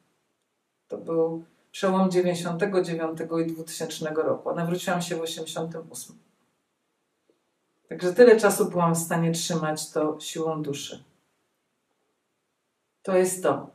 To 0.87 0.97
był 0.97 1.43
przełom 1.73 2.11
99 2.11 3.19
i 3.47 3.53
2000 3.53 4.09
roku, 4.09 4.49
a 4.49 4.53
nawróciłam 4.53 5.01
się 5.01 5.15
w 5.15 5.21
88. 5.21 6.15
Także 7.89 8.13
tyle 8.13 8.39
czasu 8.39 8.69
byłam 8.69 8.95
w 8.95 8.97
stanie 8.97 9.31
trzymać 9.31 9.89
to 9.91 10.19
siłą 10.19 10.63
duszy. 10.63 11.03
To 13.01 13.17
jest 13.17 13.43
to. 13.43 13.69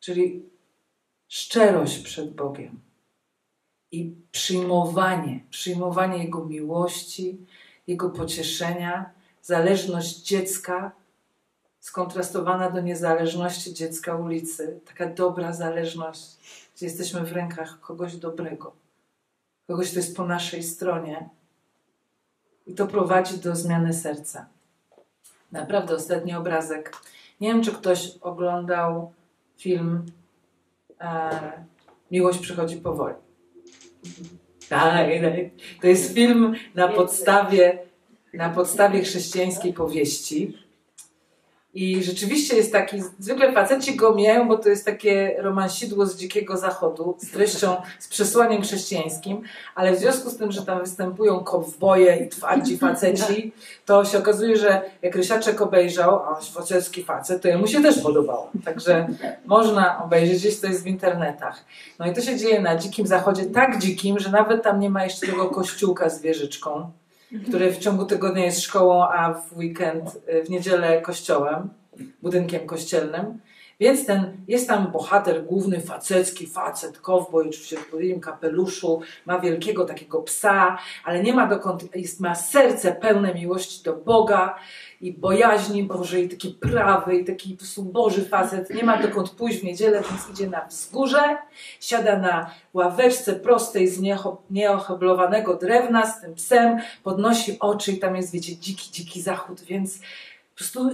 Czyli 0.00 0.48
szczerość 1.28 1.98
przed 1.98 2.34
Bogiem 2.34 2.80
i 3.92 4.14
przyjmowanie, 4.32 5.44
przyjmowanie 5.50 6.24
Jego 6.24 6.44
miłości, 6.44 7.46
Jego 7.86 8.10
pocieszenia, 8.10 9.10
zależność 9.42 10.16
dziecka 10.16 10.92
skontrastowana 11.86 12.70
do 12.70 12.80
niezależności 12.80 13.74
dziecka 13.74 14.16
ulicy, 14.16 14.80
taka 14.86 15.06
dobra 15.06 15.52
zależność, 15.52 16.36
gdzie 16.76 16.86
jesteśmy 16.86 17.24
w 17.24 17.32
rękach 17.32 17.80
kogoś 17.80 18.16
dobrego, 18.16 18.72
kogoś, 19.66 19.90
kto 19.90 19.98
jest 19.98 20.16
po 20.16 20.26
naszej 20.26 20.62
stronie. 20.62 21.28
I 22.66 22.74
to 22.74 22.86
prowadzi 22.86 23.38
do 23.38 23.56
zmiany 23.56 23.94
serca. 23.94 24.46
Naprawdę 25.52 25.94
ostatni 25.94 26.34
obrazek. 26.34 26.96
Nie 27.40 27.48
wiem, 27.48 27.62
czy 27.62 27.72
ktoś 27.72 28.18
oglądał 28.20 29.12
film 29.56 30.06
e, 31.00 31.52
Miłość 32.10 32.38
przychodzi 32.38 32.76
powoli. 32.76 33.14
Tak, 34.68 35.08
to 35.80 35.86
jest 35.86 36.14
film 36.14 36.54
na 36.74 36.88
podstawie, 36.88 37.78
na 38.34 38.50
podstawie 38.50 39.02
chrześcijańskiej 39.02 39.72
powieści. 39.72 40.65
I 41.76 42.04
rzeczywiście 42.04 42.56
jest 42.56 42.72
taki, 42.72 43.02
zwykle 43.18 43.52
faceci 43.52 43.96
go 43.96 44.14
mijają, 44.14 44.48
bo 44.48 44.58
to 44.58 44.68
jest 44.68 44.84
takie 44.84 45.36
romansidło 45.38 46.06
z 46.06 46.16
dzikiego 46.16 46.56
zachodu, 46.56 47.16
z 47.18 47.30
treścią, 47.30 47.76
z 47.98 48.08
przesłaniem 48.08 48.62
chrześcijańskim, 48.62 49.42
ale 49.74 49.92
w 49.92 49.98
związku 49.98 50.30
z 50.30 50.36
tym, 50.36 50.52
że 50.52 50.62
tam 50.62 50.80
występują 50.80 51.40
kowboje 51.44 52.16
i 52.16 52.28
twardzi 52.28 52.78
faceci, 52.88 53.52
to 53.86 54.04
się 54.04 54.18
okazuje, 54.18 54.56
że 54.56 54.82
jak 55.02 55.16
Rysiaczek 55.16 55.62
obejrzał, 55.62 56.22
a 56.22 56.28
on 56.28 56.44
facecki 56.44 57.04
facet, 57.04 57.42
to 57.42 57.48
jemu 57.48 57.66
się 57.66 57.82
też 57.82 57.98
podobało. 57.98 58.50
Także 58.64 59.06
można 59.44 60.04
obejrzeć, 60.04 60.38
gdzieś 60.38 60.60
to 60.60 60.66
jest 60.66 60.84
w 60.84 60.86
internetach. 60.86 61.64
No 61.98 62.06
i 62.06 62.14
to 62.14 62.20
się 62.20 62.36
dzieje 62.36 62.60
na 62.60 62.76
dzikim 62.76 63.06
zachodzie, 63.06 63.44
tak 63.44 63.78
dzikim, 63.78 64.18
że 64.18 64.30
nawet 64.30 64.62
tam 64.62 64.80
nie 64.80 64.90
ma 64.90 65.04
jeszcze 65.04 65.26
tego 65.26 65.46
kościółka 65.46 66.10
z 66.10 66.22
wieżyczką 66.22 66.90
który 67.48 67.72
w 67.72 67.78
ciągu 67.78 68.04
tygodnia 68.04 68.44
jest 68.44 68.62
szkołą, 68.62 69.08
a 69.08 69.34
w 69.34 69.56
weekend, 69.56 70.18
y, 70.28 70.44
w 70.44 70.50
niedzielę 70.50 71.02
kościołem, 71.02 71.68
budynkiem 72.22 72.66
kościelnym. 72.66 73.38
Więc 73.80 74.06
ten, 74.06 74.36
jest 74.48 74.68
tam 74.68 74.92
bohater 74.92 75.44
główny, 75.44 75.80
facecki 75.80 76.46
facet, 76.46 76.98
kowboj, 76.98 77.48
oczywiście 77.48 77.76
w 77.76 77.80
podwójnym 77.80 78.20
kapeluszu, 78.20 79.00
ma 79.26 79.38
wielkiego 79.38 79.84
takiego 79.84 80.22
psa, 80.22 80.78
ale 81.04 81.22
nie 81.22 81.32
ma 81.32 81.46
dokąd, 81.46 81.96
jest, 81.96 82.20
ma 82.20 82.34
serce 82.34 82.92
pełne 82.92 83.34
miłości 83.34 83.82
do 83.84 83.92
Boga 83.92 84.58
i 85.00 85.12
bojaźni 85.12 85.82
Bożej, 85.82 86.28
taki 86.28 86.50
prawy 86.50 87.16
i 87.16 87.24
taki 87.24 87.50
po 87.50 87.58
prostu 87.58 87.82
Boży 87.82 88.24
facet, 88.24 88.70
nie 88.70 88.84
ma 88.84 89.02
dokąd 89.02 89.30
pójść 89.30 89.58
w 89.58 89.64
niedzielę, 89.64 90.02
więc 90.10 90.30
idzie 90.30 90.50
na 90.50 90.66
wzgórze, 90.66 91.36
siada 91.80 92.18
na 92.18 92.50
ławeczce 92.74 93.32
prostej 93.32 93.88
z 93.88 94.00
nieoheblowanego 94.50 95.54
drewna 95.54 96.06
z 96.06 96.20
tym 96.20 96.34
psem, 96.34 96.78
podnosi 97.02 97.56
oczy 97.60 97.92
i 97.92 97.98
tam 97.98 98.16
jest, 98.16 98.32
wiecie, 98.32 98.56
dziki, 98.56 98.90
dziki 98.90 99.22
zachód, 99.22 99.60
więc 99.60 99.98
po 99.98 100.56
prostu 100.56 100.90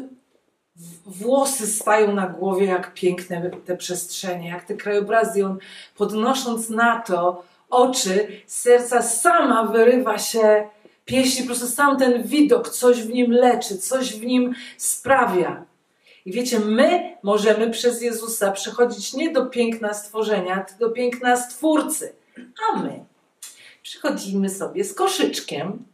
włosy 1.07 1.66
stają 1.66 2.12
na 2.14 2.26
głowie, 2.26 2.66
jak 2.66 2.94
piękne 2.94 3.50
te 3.50 3.76
przestrzenie, 3.76 4.48
jak 4.48 4.64
te 4.64 4.74
krajobrazy. 4.74 5.46
On 5.46 5.59
podnosząc 5.96 6.70
na 6.70 7.00
to 7.00 7.42
oczy, 7.70 8.28
serca 8.46 9.03
sama 9.03 9.66
wyrywa 9.66 10.18
się 10.18 10.68
pieśń, 11.12 11.40
po 11.40 11.46
prostu 11.46 11.66
sam 11.66 11.98
ten 11.98 12.22
widok 12.22 12.68
coś 12.68 13.02
w 13.02 13.08
nim 13.08 13.32
leczy, 13.32 13.78
coś 13.78 14.12
w 14.12 14.24
nim 14.24 14.54
sprawia. 14.76 15.64
I 16.24 16.32
wiecie, 16.32 16.60
my 16.60 17.16
możemy 17.22 17.70
przez 17.70 18.02
Jezusa 18.02 18.52
przychodzić 18.52 19.12
nie 19.12 19.32
do 19.32 19.46
piękna 19.46 19.94
stworzenia, 19.94 20.64
tylko 20.64 20.88
do 20.88 20.90
piękna 20.90 21.36
stwórcy. 21.36 22.12
A 22.36 22.78
my 22.78 23.04
przychodzimy 23.82 24.50
sobie 24.50 24.84
z 24.84 24.94
koszyczkiem 24.94 25.84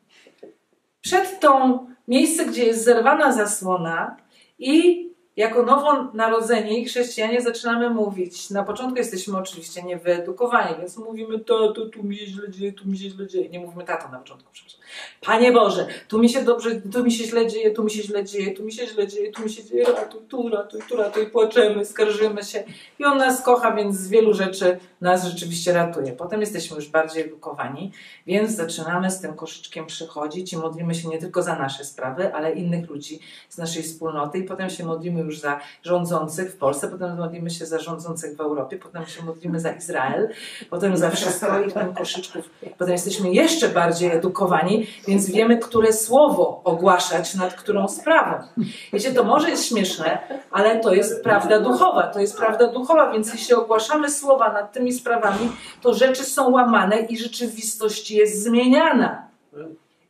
przed 1.01 1.41
tą 1.41 1.87
miejsce, 2.09 2.47
gdzie 2.47 2.65
jest 2.65 2.85
zerwana 2.85 3.33
zasłona 3.33 4.17
i 4.59 5.08
jako 5.39 5.63
nowonarodzeni 5.63 6.85
chrześcijanie 6.85 7.41
zaczynamy 7.43 7.91
mówić. 7.91 8.51
Na 8.51 8.65
początku 8.65 8.99
jesteśmy 8.99 9.39
oczywiście 9.39 9.83
niewyedukowani, 9.83 10.75
więc 10.79 10.97
mówimy 10.97 11.39
to, 11.39 11.73
to 11.73 11.87
tu 11.87 12.03
mi 12.03 12.17
się 12.17 12.27
źle 12.27 12.51
dzieje, 12.51 12.73
tu 12.73 12.89
mi 12.89 12.99
się 12.99 13.11
źle 13.11 13.27
dzieje. 13.27 13.49
Nie 13.49 13.61
mówimy 13.61 13.85
tato 13.85 14.09
na 14.09 14.19
początku, 14.19 14.49
przepraszam. 14.53 14.81
Panie 15.21 15.53
Boże, 15.53 15.87
tu 16.09 16.19
mi 16.19 16.29
się 16.29 16.43
dobrze, 16.43 16.71
tu 16.93 17.05
mi 17.05 17.13
się 17.13 17.25
źle 17.25 17.47
dzieje, 17.47 17.71
tu 17.71 17.85
mi 17.85 17.91
się 17.91 18.03
źle 18.03 18.25
dzieje, 18.25 18.55
tu 18.55 18.65
mi 18.65 18.73
się 18.73 18.87
źle 18.87 19.09
dzieje, 19.09 19.33
tu 19.33 19.43
mi 19.43 19.51
się 19.51 19.65
dzieje, 19.65 19.85
ratuj, 19.85 20.21
tu 20.29 20.49
ratuj, 20.49 20.81
tu 20.89 20.97
ratuj, 20.97 21.27
płaczemy, 21.27 21.85
skarżymy 21.85 22.43
się. 22.43 22.65
I 22.99 23.05
On 23.05 23.19
nas 23.19 23.43
kocha, 23.43 23.75
więc 23.75 23.97
z 23.97 24.09
wielu 24.09 24.35
rzeczy 24.35 24.79
nas 25.01 25.25
rzeczywiście 25.25 25.73
ratuje. 25.73 26.13
Potem 26.13 26.41
jesteśmy 26.41 26.77
już 26.77 26.89
bardziej 26.89 27.23
edukowani, 27.23 27.93
więc 28.27 28.51
zaczynamy 28.51 29.11
z 29.11 29.21
tym 29.21 29.35
koszyczkiem 29.35 29.87
przychodzić 29.87 30.53
i 30.53 30.57
modlimy 30.57 30.95
się 30.95 31.09
nie 31.09 31.19
tylko 31.19 31.43
za 31.43 31.57
nasze 31.57 31.85
sprawy, 31.85 32.35
ale 32.35 32.53
innych 32.53 32.91
ludzi 32.91 33.21
z 33.49 33.59
naszej 33.59 33.83
wspólnoty 33.83 34.39
i 34.39 34.45
potem 34.45 34.71
się 34.71 34.85
modlimy 34.85 35.28
już 35.29 35.41
za 35.41 35.61
rządzących 35.83 36.53
w 36.53 36.57
Polsce, 36.57 36.89
potem 36.89 37.17
modlimy 37.17 37.51
się 37.51 37.67
za 37.67 37.79
rządzących 37.79 38.37
w 38.37 38.41
Europie, 38.41 38.79
potem 38.79 39.07
się 39.07 39.25
modlimy 39.25 39.61
za 39.61 39.71
Izrael, 39.71 40.29
potem 40.71 40.97
za 40.97 41.11
wszystko 41.11 41.61
i 41.61 41.71
w 41.71 41.73
tym 41.73 41.95
koszyczku. 41.95 42.39
Potem 42.79 42.93
jesteśmy 42.93 43.33
jeszcze 43.33 43.69
bardziej 43.69 44.11
edukowani, 44.11 44.87
więc 45.09 45.31
wiemy, 45.31 45.59
które 45.59 45.93
słowo 45.93 46.61
ogłaszać 46.65 47.35
nad 47.35 47.55
którą 47.55 47.89
sprawą. 47.89 48.47
Wiecie, 48.93 49.13
to 49.15 49.25
może 49.25 49.51
jest 49.51 49.69
śmieszne, 49.69 50.19
ale 50.51 50.81
to 50.81 50.95
jest 50.95 51.23
prawda 51.23 51.61
duchowa. 51.61 52.03
To 52.03 52.21
jest 52.21 52.37
prawda 52.37 52.73
duchowa, 52.73 53.13
więc 53.13 53.33
jeśli 53.33 53.55
ogłaszamy 53.55 54.11
słowa 54.11 54.53
nad 54.53 54.73
tymi 54.73 54.93
sprawami, 54.93 55.53
to 55.83 55.95
rzeczy 55.95 56.25
są 56.25 56.51
łamane 56.51 57.01
i 57.01 57.19
rzeczywistość 57.19 58.11
jest 58.11 58.43
zmieniana 58.43 59.29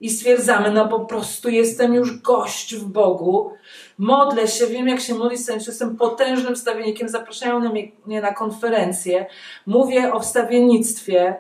i 0.01 0.11
stwierdzamy, 0.11 0.71
no 0.71 0.89
po 0.89 1.01
prostu 1.01 1.49
jestem 1.49 1.95
już 1.95 2.21
gość 2.21 2.77
w 2.77 2.85
Bogu, 2.85 3.53
modlę 3.99 4.49
się, 4.49 4.67
wiem 4.67 4.89
jak 4.89 5.01
się 5.01 5.15
modlić, 5.15 5.41
jestem 5.49 5.97
potężnym 5.97 6.55
wstawiennikiem, 6.55 7.09
zapraszają 7.09 7.61
mnie 8.07 8.21
na 8.21 8.33
konferencję, 8.35 9.27
mówię 9.67 10.13
o 10.13 10.21
wstawiennictwie 10.21 11.37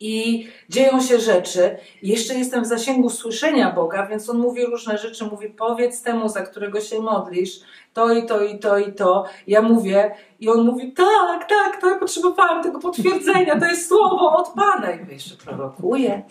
i 0.00 0.48
dzieją 0.68 1.00
się 1.00 1.20
rzeczy. 1.20 1.76
Jeszcze 2.02 2.34
jestem 2.34 2.64
w 2.64 2.66
zasięgu 2.66 3.10
słyszenia 3.10 3.72
Boga, 3.72 4.06
więc 4.06 4.30
On 4.30 4.38
mówi 4.38 4.66
różne 4.66 4.98
rzeczy, 4.98 5.24
mówi 5.24 5.48
powiedz 5.48 6.02
temu, 6.02 6.28
za 6.28 6.42
którego 6.42 6.80
się 6.80 7.00
modlisz, 7.00 7.60
to 7.94 8.12
i 8.12 8.26
to 8.26 8.44
i 8.44 8.58
to 8.58 8.78
i 8.78 8.92
to. 8.92 9.24
Ja 9.46 9.62
mówię 9.62 10.14
i 10.40 10.48
On 10.48 10.64
mówi 10.64 10.92
tak, 10.92 11.48
tak, 11.48 11.80
tak, 11.80 12.00
potrzebowałem 12.00 12.62
tego 12.62 12.78
potwierdzenia, 12.78 13.60
to 13.60 13.66
jest 13.66 13.88
słowo 13.88 14.36
od 14.36 14.48
Pana. 14.48 14.90
I 14.90 15.12
jeszcze 15.12 15.36
prorokuję. 15.36 16.22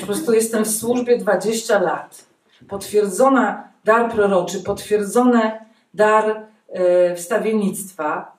Po 0.00 0.06
prostu 0.06 0.32
jestem 0.32 0.64
w 0.64 0.70
służbie 0.70 1.18
20 1.18 1.78
lat. 1.78 2.24
Potwierdzona 2.68 3.68
dar 3.86 4.10
proroczy, 4.10 4.62
potwierdzone 4.62 5.66
dar 5.94 6.48
e, 6.68 7.14
wstawiennictwa, 7.16 8.36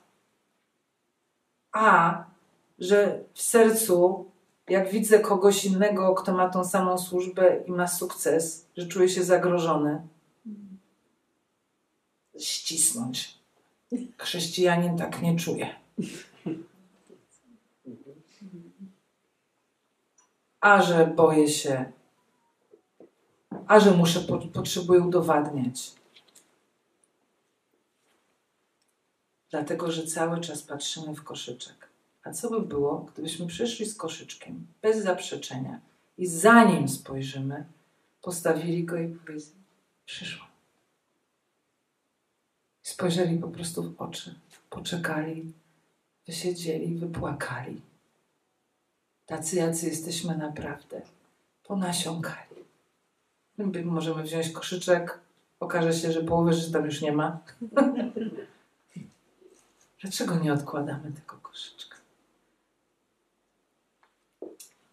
a 1.71 2.23
że 2.79 3.19
w 3.33 3.41
sercu, 3.41 4.25
jak 4.69 4.91
widzę 4.91 5.19
kogoś 5.19 5.65
innego, 5.65 6.15
kto 6.15 6.33
ma 6.33 6.49
tą 6.49 6.65
samą 6.65 6.97
służbę 6.97 7.63
i 7.67 7.71
ma 7.71 7.87
sukces, 7.87 8.67
że 8.77 8.87
czuję 8.87 9.09
się 9.09 9.23
zagrożony, 9.23 10.01
ścisnąć. 12.39 13.37
Chrześcijanin 14.17 14.97
tak 14.97 15.21
nie 15.21 15.35
czuje. 15.35 15.75
a 20.59 20.81
że 20.81 21.07
boję 21.15 21.47
się, 21.47 21.91
a 23.67 23.79
że 23.79 23.91
muszę, 23.91 24.19
potrzebuję 24.53 24.99
udowadniać. 24.99 25.91
Dlatego, 29.49 29.91
że 29.91 30.07
cały 30.07 30.41
czas 30.41 30.61
patrzymy 30.61 31.15
w 31.15 31.23
koszyczek. 31.23 31.89
A 32.23 32.31
co 32.31 32.49
by 32.49 32.61
było, 32.61 33.05
gdybyśmy 33.13 33.47
przyszli 33.47 33.85
z 33.85 33.95
koszyczkiem, 33.95 34.67
bez 34.81 35.03
zaprzeczenia 35.03 35.79
i 36.17 36.27
zanim 36.27 36.89
spojrzymy, 36.89 37.65
postawili 38.21 38.83
go 38.83 38.97
i 38.97 39.07
powiedzieli, 39.07 39.63
przyszłam. 40.05 40.47
Spojrzeli 42.81 43.37
po 43.37 43.47
prostu 43.47 43.83
w 43.83 44.01
oczy, 44.01 44.35
poczekali, 44.69 45.53
wysiedzieli, 46.27 46.95
wypłakali 46.95 47.81
tacy 49.27 49.55
jacy 49.55 49.87
jesteśmy 49.87 50.37
naprawdę, 50.37 51.01
ponasiąkali. 51.63 52.46
Możemy 53.85 54.23
wziąć 54.23 54.49
koszyczek, 54.49 55.19
okaże 55.59 55.93
się, 55.93 56.11
że 56.11 56.23
połowy 56.23 56.53
życia 56.53 56.73
tam 56.73 56.85
już 56.85 57.01
nie 57.01 57.11
ma. 57.11 57.39
Dlaczego 60.01 60.35
nie 60.35 60.53
odkładamy 60.53 61.11
tego 61.11 61.35
koszyczka? 61.41 61.97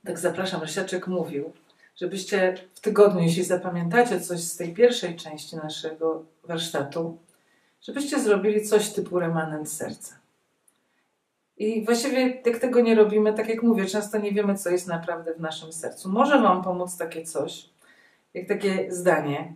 Tak 0.05 0.19
zapraszam, 0.19 0.62
Rysiaczek 0.62 1.07
mówił, 1.07 1.53
żebyście 1.97 2.55
w 2.75 2.81
tygodniu, 2.81 3.23
jeśli 3.23 3.45
zapamiętacie 3.45 4.21
coś 4.21 4.41
z 4.41 4.57
tej 4.57 4.75
pierwszej 4.75 5.17
części 5.17 5.57
naszego 5.57 6.25
warsztatu, 6.45 7.19
żebyście 7.83 8.21
zrobili 8.21 8.67
coś 8.67 8.91
typu 8.91 9.19
remanent 9.19 9.71
serca. 9.71 10.15
I 11.59 11.85
właściwie 11.85 12.43
jak 12.47 12.59
tego 12.59 12.81
nie 12.81 12.95
robimy, 12.95 13.33
tak 13.33 13.49
jak 13.49 13.62
mówię, 13.62 13.87
często 13.87 14.19
nie 14.19 14.33
wiemy, 14.33 14.55
co 14.55 14.71
jest 14.71 14.87
naprawdę 14.87 15.35
w 15.35 15.41
naszym 15.41 15.73
sercu. 15.73 16.09
Może 16.09 16.41
Wam 16.41 16.62
pomóc 16.62 16.97
takie 16.97 17.25
coś, 17.25 17.69
jak 18.35 18.49
takie 18.49 18.93
zdanie, 18.93 19.55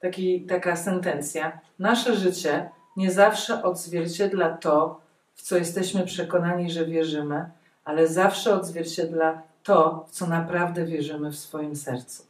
taki, 0.00 0.46
taka 0.46 0.76
sentencja. 0.76 1.60
Nasze 1.78 2.16
życie 2.16 2.70
nie 2.96 3.10
zawsze 3.10 3.62
odzwierciedla 3.62 4.56
to, 4.56 5.00
w 5.34 5.42
co 5.42 5.56
jesteśmy 5.56 6.06
przekonani, 6.06 6.70
że 6.70 6.86
wierzymy, 6.86 7.50
ale 7.84 8.08
zawsze 8.08 8.54
odzwierciedla 8.54 9.42
to, 9.62 10.04
w 10.08 10.10
co 10.10 10.26
naprawdę 10.26 10.84
wierzymy 10.84 11.30
w 11.30 11.36
swoim 11.36 11.76
sercu. 11.76 12.22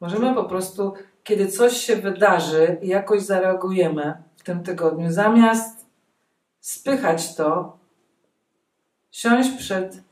Możemy 0.00 0.34
po 0.34 0.44
prostu, 0.44 0.94
kiedy 1.24 1.48
coś 1.48 1.76
się 1.76 1.96
wydarzy 1.96 2.78
i 2.82 2.88
jakoś 2.88 3.22
zareagujemy 3.22 4.22
w 4.36 4.42
tym 4.42 4.62
tygodniu, 4.62 5.10
zamiast 5.10 5.86
spychać 6.60 7.34
to, 7.34 7.78
siąść 9.10 9.50
przed 9.58 10.02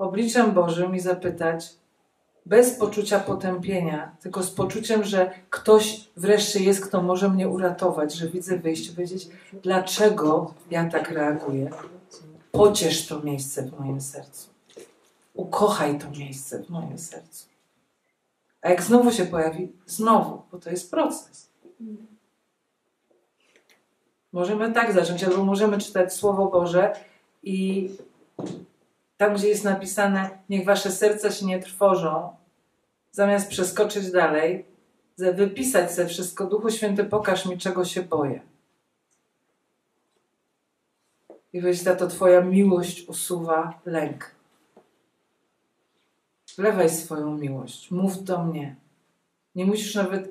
obliczem 0.00 0.52
Bożym 0.52 0.96
i 0.96 1.00
zapytać, 1.00 1.76
bez 2.46 2.70
poczucia 2.70 3.20
potępienia, 3.20 4.16
tylko 4.20 4.42
z 4.42 4.50
poczuciem, 4.50 5.04
że 5.04 5.30
ktoś 5.50 6.08
wreszcie 6.16 6.60
jest, 6.60 6.86
kto 6.86 7.02
może 7.02 7.28
mnie 7.28 7.48
uratować, 7.48 8.14
że 8.14 8.28
widzę 8.28 8.58
wyjście, 8.58 8.92
powiedzieć, 8.92 9.28
dlaczego 9.62 10.54
ja 10.70 10.90
tak 10.90 11.10
reaguję. 11.10 11.70
Pociesz 12.52 13.06
to 13.06 13.20
miejsce 13.20 13.62
w 13.62 13.80
moim 13.80 14.00
sercu. 14.00 14.48
Ukochaj 15.34 15.98
to 15.98 16.10
miejsce 16.10 16.62
w 16.62 16.68
moim 16.68 16.98
sercu. 16.98 17.46
A 18.62 18.68
jak 18.70 18.82
znowu 18.82 19.12
się 19.12 19.26
pojawi, 19.26 19.72
znowu, 19.86 20.42
bo 20.52 20.58
to 20.58 20.70
jest 20.70 20.90
proces. 20.90 21.50
Możemy 24.32 24.72
tak 24.72 24.92
zacząć, 24.92 25.24
albo 25.24 25.44
możemy 25.44 25.78
czytać 25.78 26.14
Słowo 26.14 26.46
Boże 26.46 26.92
i 27.42 27.90
tam, 29.20 29.34
gdzie 29.34 29.48
jest 29.48 29.64
napisane, 29.64 30.38
niech 30.48 30.64
wasze 30.64 30.90
serca 30.90 31.30
się 31.30 31.46
nie 31.46 31.58
trwożą, 31.58 32.36
zamiast 33.12 33.48
przeskoczyć 33.48 34.10
dalej, 34.10 34.64
wypisać 35.18 35.92
sobie 35.92 36.08
wszystko, 36.08 36.46
Duchu 36.46 36.70
Święty, 36.70 37.04
pokaż 37.04 37.46
mi, 37.46 37.58
czego 37.58 37.84
się 37.84 38.02
boję. 38.02 38.40
I 41.52 41.60
weź 41.60 41.82
to 41.82 42.06
Twoja 42.06 42.40
miłość 42.40 43.08
usuwa 43.08 43.80
lęk. 43.86 44.34
Wlewaj 46.56 46.90
swoją 46.90 47.36
miłość, 47.38 47.90
mów 47.90 48.24
do 48.24 48.44
mnie. 48.44 48.76
Nie 49.54 49.66
musisz 49.66 49.94
nawet, 49.94 50.28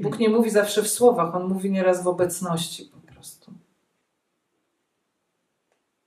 Bóg 0.00 0.18
nie 0.18 0.28
mówi 0.28 0.50
zawsze 0.50 0.82
w 0.82 0.88
słowach, 0.88 1.34
On 1.34 1.48
mówi 1.48 1.70
nieraz 1.70 2.02
w 2.02 2.08
obecności 2.08 2.90
prostu. 3.20 3.59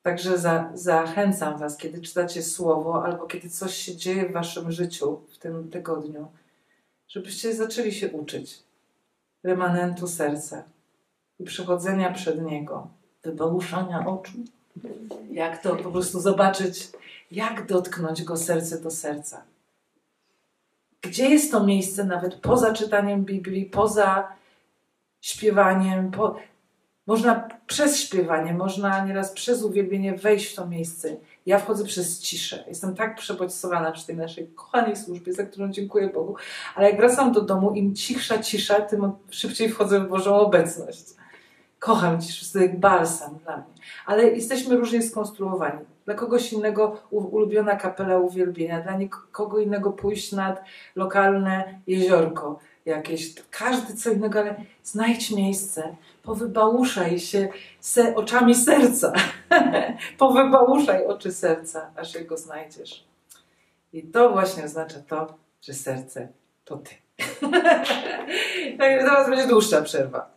Także 0.04 0.38
za, 0.38 0.72
zachęcam 0.74 1.58
Was, 1.58 1.78
kiedy 1.78 2.02
czytacie 2.02 2.44
słowo 2.44 3.06
albo 3.06 3.28
kiedy 3.28 3.50
coś 3.50 3.76
się 3.76 3.96
dzieje 3.96 4.30
w 4.30 4.32
Waszym 4.32 4.72
życiu 4.72 5.22
w 5.34 5.38
tym 5.38 5.70
tygodniu, 5.70 6.28
żebyście 7.08 7.56
zaczęli 7.56 7.92
się 7.92 8.12
uczyć 8.12 8.60
remanentu 9.44 10.08
serca 10.08 10.64
i 11.40 11.44
przechodzenia 11.44 12.14
przed 12.14 12.42
Niego, 12.42 12.88
wybałuszania 13.24 14.08
oczu. 14.08 14.34
Jak 15.32 15.64
to 15.64 15.76
po 15.76 15.92
prostu 15.92 16.20
zobaczyć, 16.20 16.90
jak 17.32 17.68
dotknąć 17.68 18.24
Go 18.24 18.38
serce 18.38 18.82
do 18.82 18.92
serca. 18.92 19.44
Gdzie 21.02 21.30
jest 21.30 21.52
to 21.52 21.64
miejsce, 21.64 22.04
nawet 22.04 22.36
poza 22.36 22.74
czytaniem 22.74 23.26
Biblii, 23.26 23.66
poza 23.66 24.28
śpiewaniem, 25.22 26.12
po, 26.12 26.36
można 27.08 27.48
przez 27.68 28.00
śpiewanie, 28.00 28.54
można 28.54 29.06
nieraz 29.06 29.32
przez 29.32 29.64
uwielbienie 29.64 30.14
wejść 30.14 30.52
w 30.52 30.56
to 30.56 30.68
miejsce. 30.68 31.18
Ja 31.46 31.60
wchodzę 31.60 31.86
przez 31.86 32.20
ciszę. 32.20 32.64
Jestem 32.68 32.96
tak 32.96 33.16
przebodźcowana 33.16 33.92
przy 33.92 34.08
tej 34.08 34.16
naszej 34.16 34.48
kochanej 34.48 34.96
służbie, 34.96 35.34
za 35.34 35.44
którą 35.44 35.72
dziękuję 35.72 36.10
Bogu. 36.10 36.36
Ale 36.76 36.90
jak 36.90 36.98
wracam 36.98 37.32
do 37.32 37.42
domu, 37.42 37.72
im 37.72 37.96
cichsza 37.96 38.40
cisza, 38.40 38.82
tym 38.82 39.12
szybciej 39.30 39.70
wchodzę 39.70 40.00
w 40.00 40.10
Bożą 40.10 40.36
obecność. 40.36 41.06
Kocham 41.80 42.22
ciszę, 42.22 42.46
to 42.54 42.60
jest 42.60 42.76
balsam 42.76 43.38
dla 43.44 43.58
mnie. 43.58 43.66
Ale 44.06 44.24
jesteśmy 44.24 44.76
różnie 44.78 45.02
skonstruowani. 45.02 45.86
Dla 46.06 46.14
kogoś 46.14 46.54
innego 46.54 46.98
ulubiona 47.12 47.76
kapela 47.76 48.18
uwielbienia, 48.18 48.82
dla 48.82 48.98
kogo 49.32 49.60
innego 49.60 49.92
pójść 49.92 50.32
nad 50.32 50.64
lokalne 50.96 51.80
jeziorko 51.88 52.60
jakieś. 52.86 53.34
Każdy 53.52 53.94
co 53.94 54.12
innego, 54.12 54.40
ale 54.40 54.56
znajdź 54.84 55.32
miejsce, 55.32 55.96
powybałuszaj 56.24 57.20
się 57.20 57.50
se, 57.80 58.16
oczami 58.16 58.56
serca. 58.56 59.14
powybałuszaj 60.18 61.06
oczy 61.06 61.32
serca, 61.32 61.92
aż 61.96 62.16
jego 62.16 62.38
znajdziesz. 62.38 63.06
I 63.94 64.04
to 64.04 64.30
właśnie 64.30 64.64
oznacza 64.64 65.00
to, 65.08 65.38
że 65.62 65.74
serce 65.74 66.28
to 66.66 66.78
ty. 66.78 66.96
Także 68.80 69.00
teraz 69.00 69.30
będzie 69.30 69.48
dłuższa 69.48 69.82
przerwa. 69.82 70.33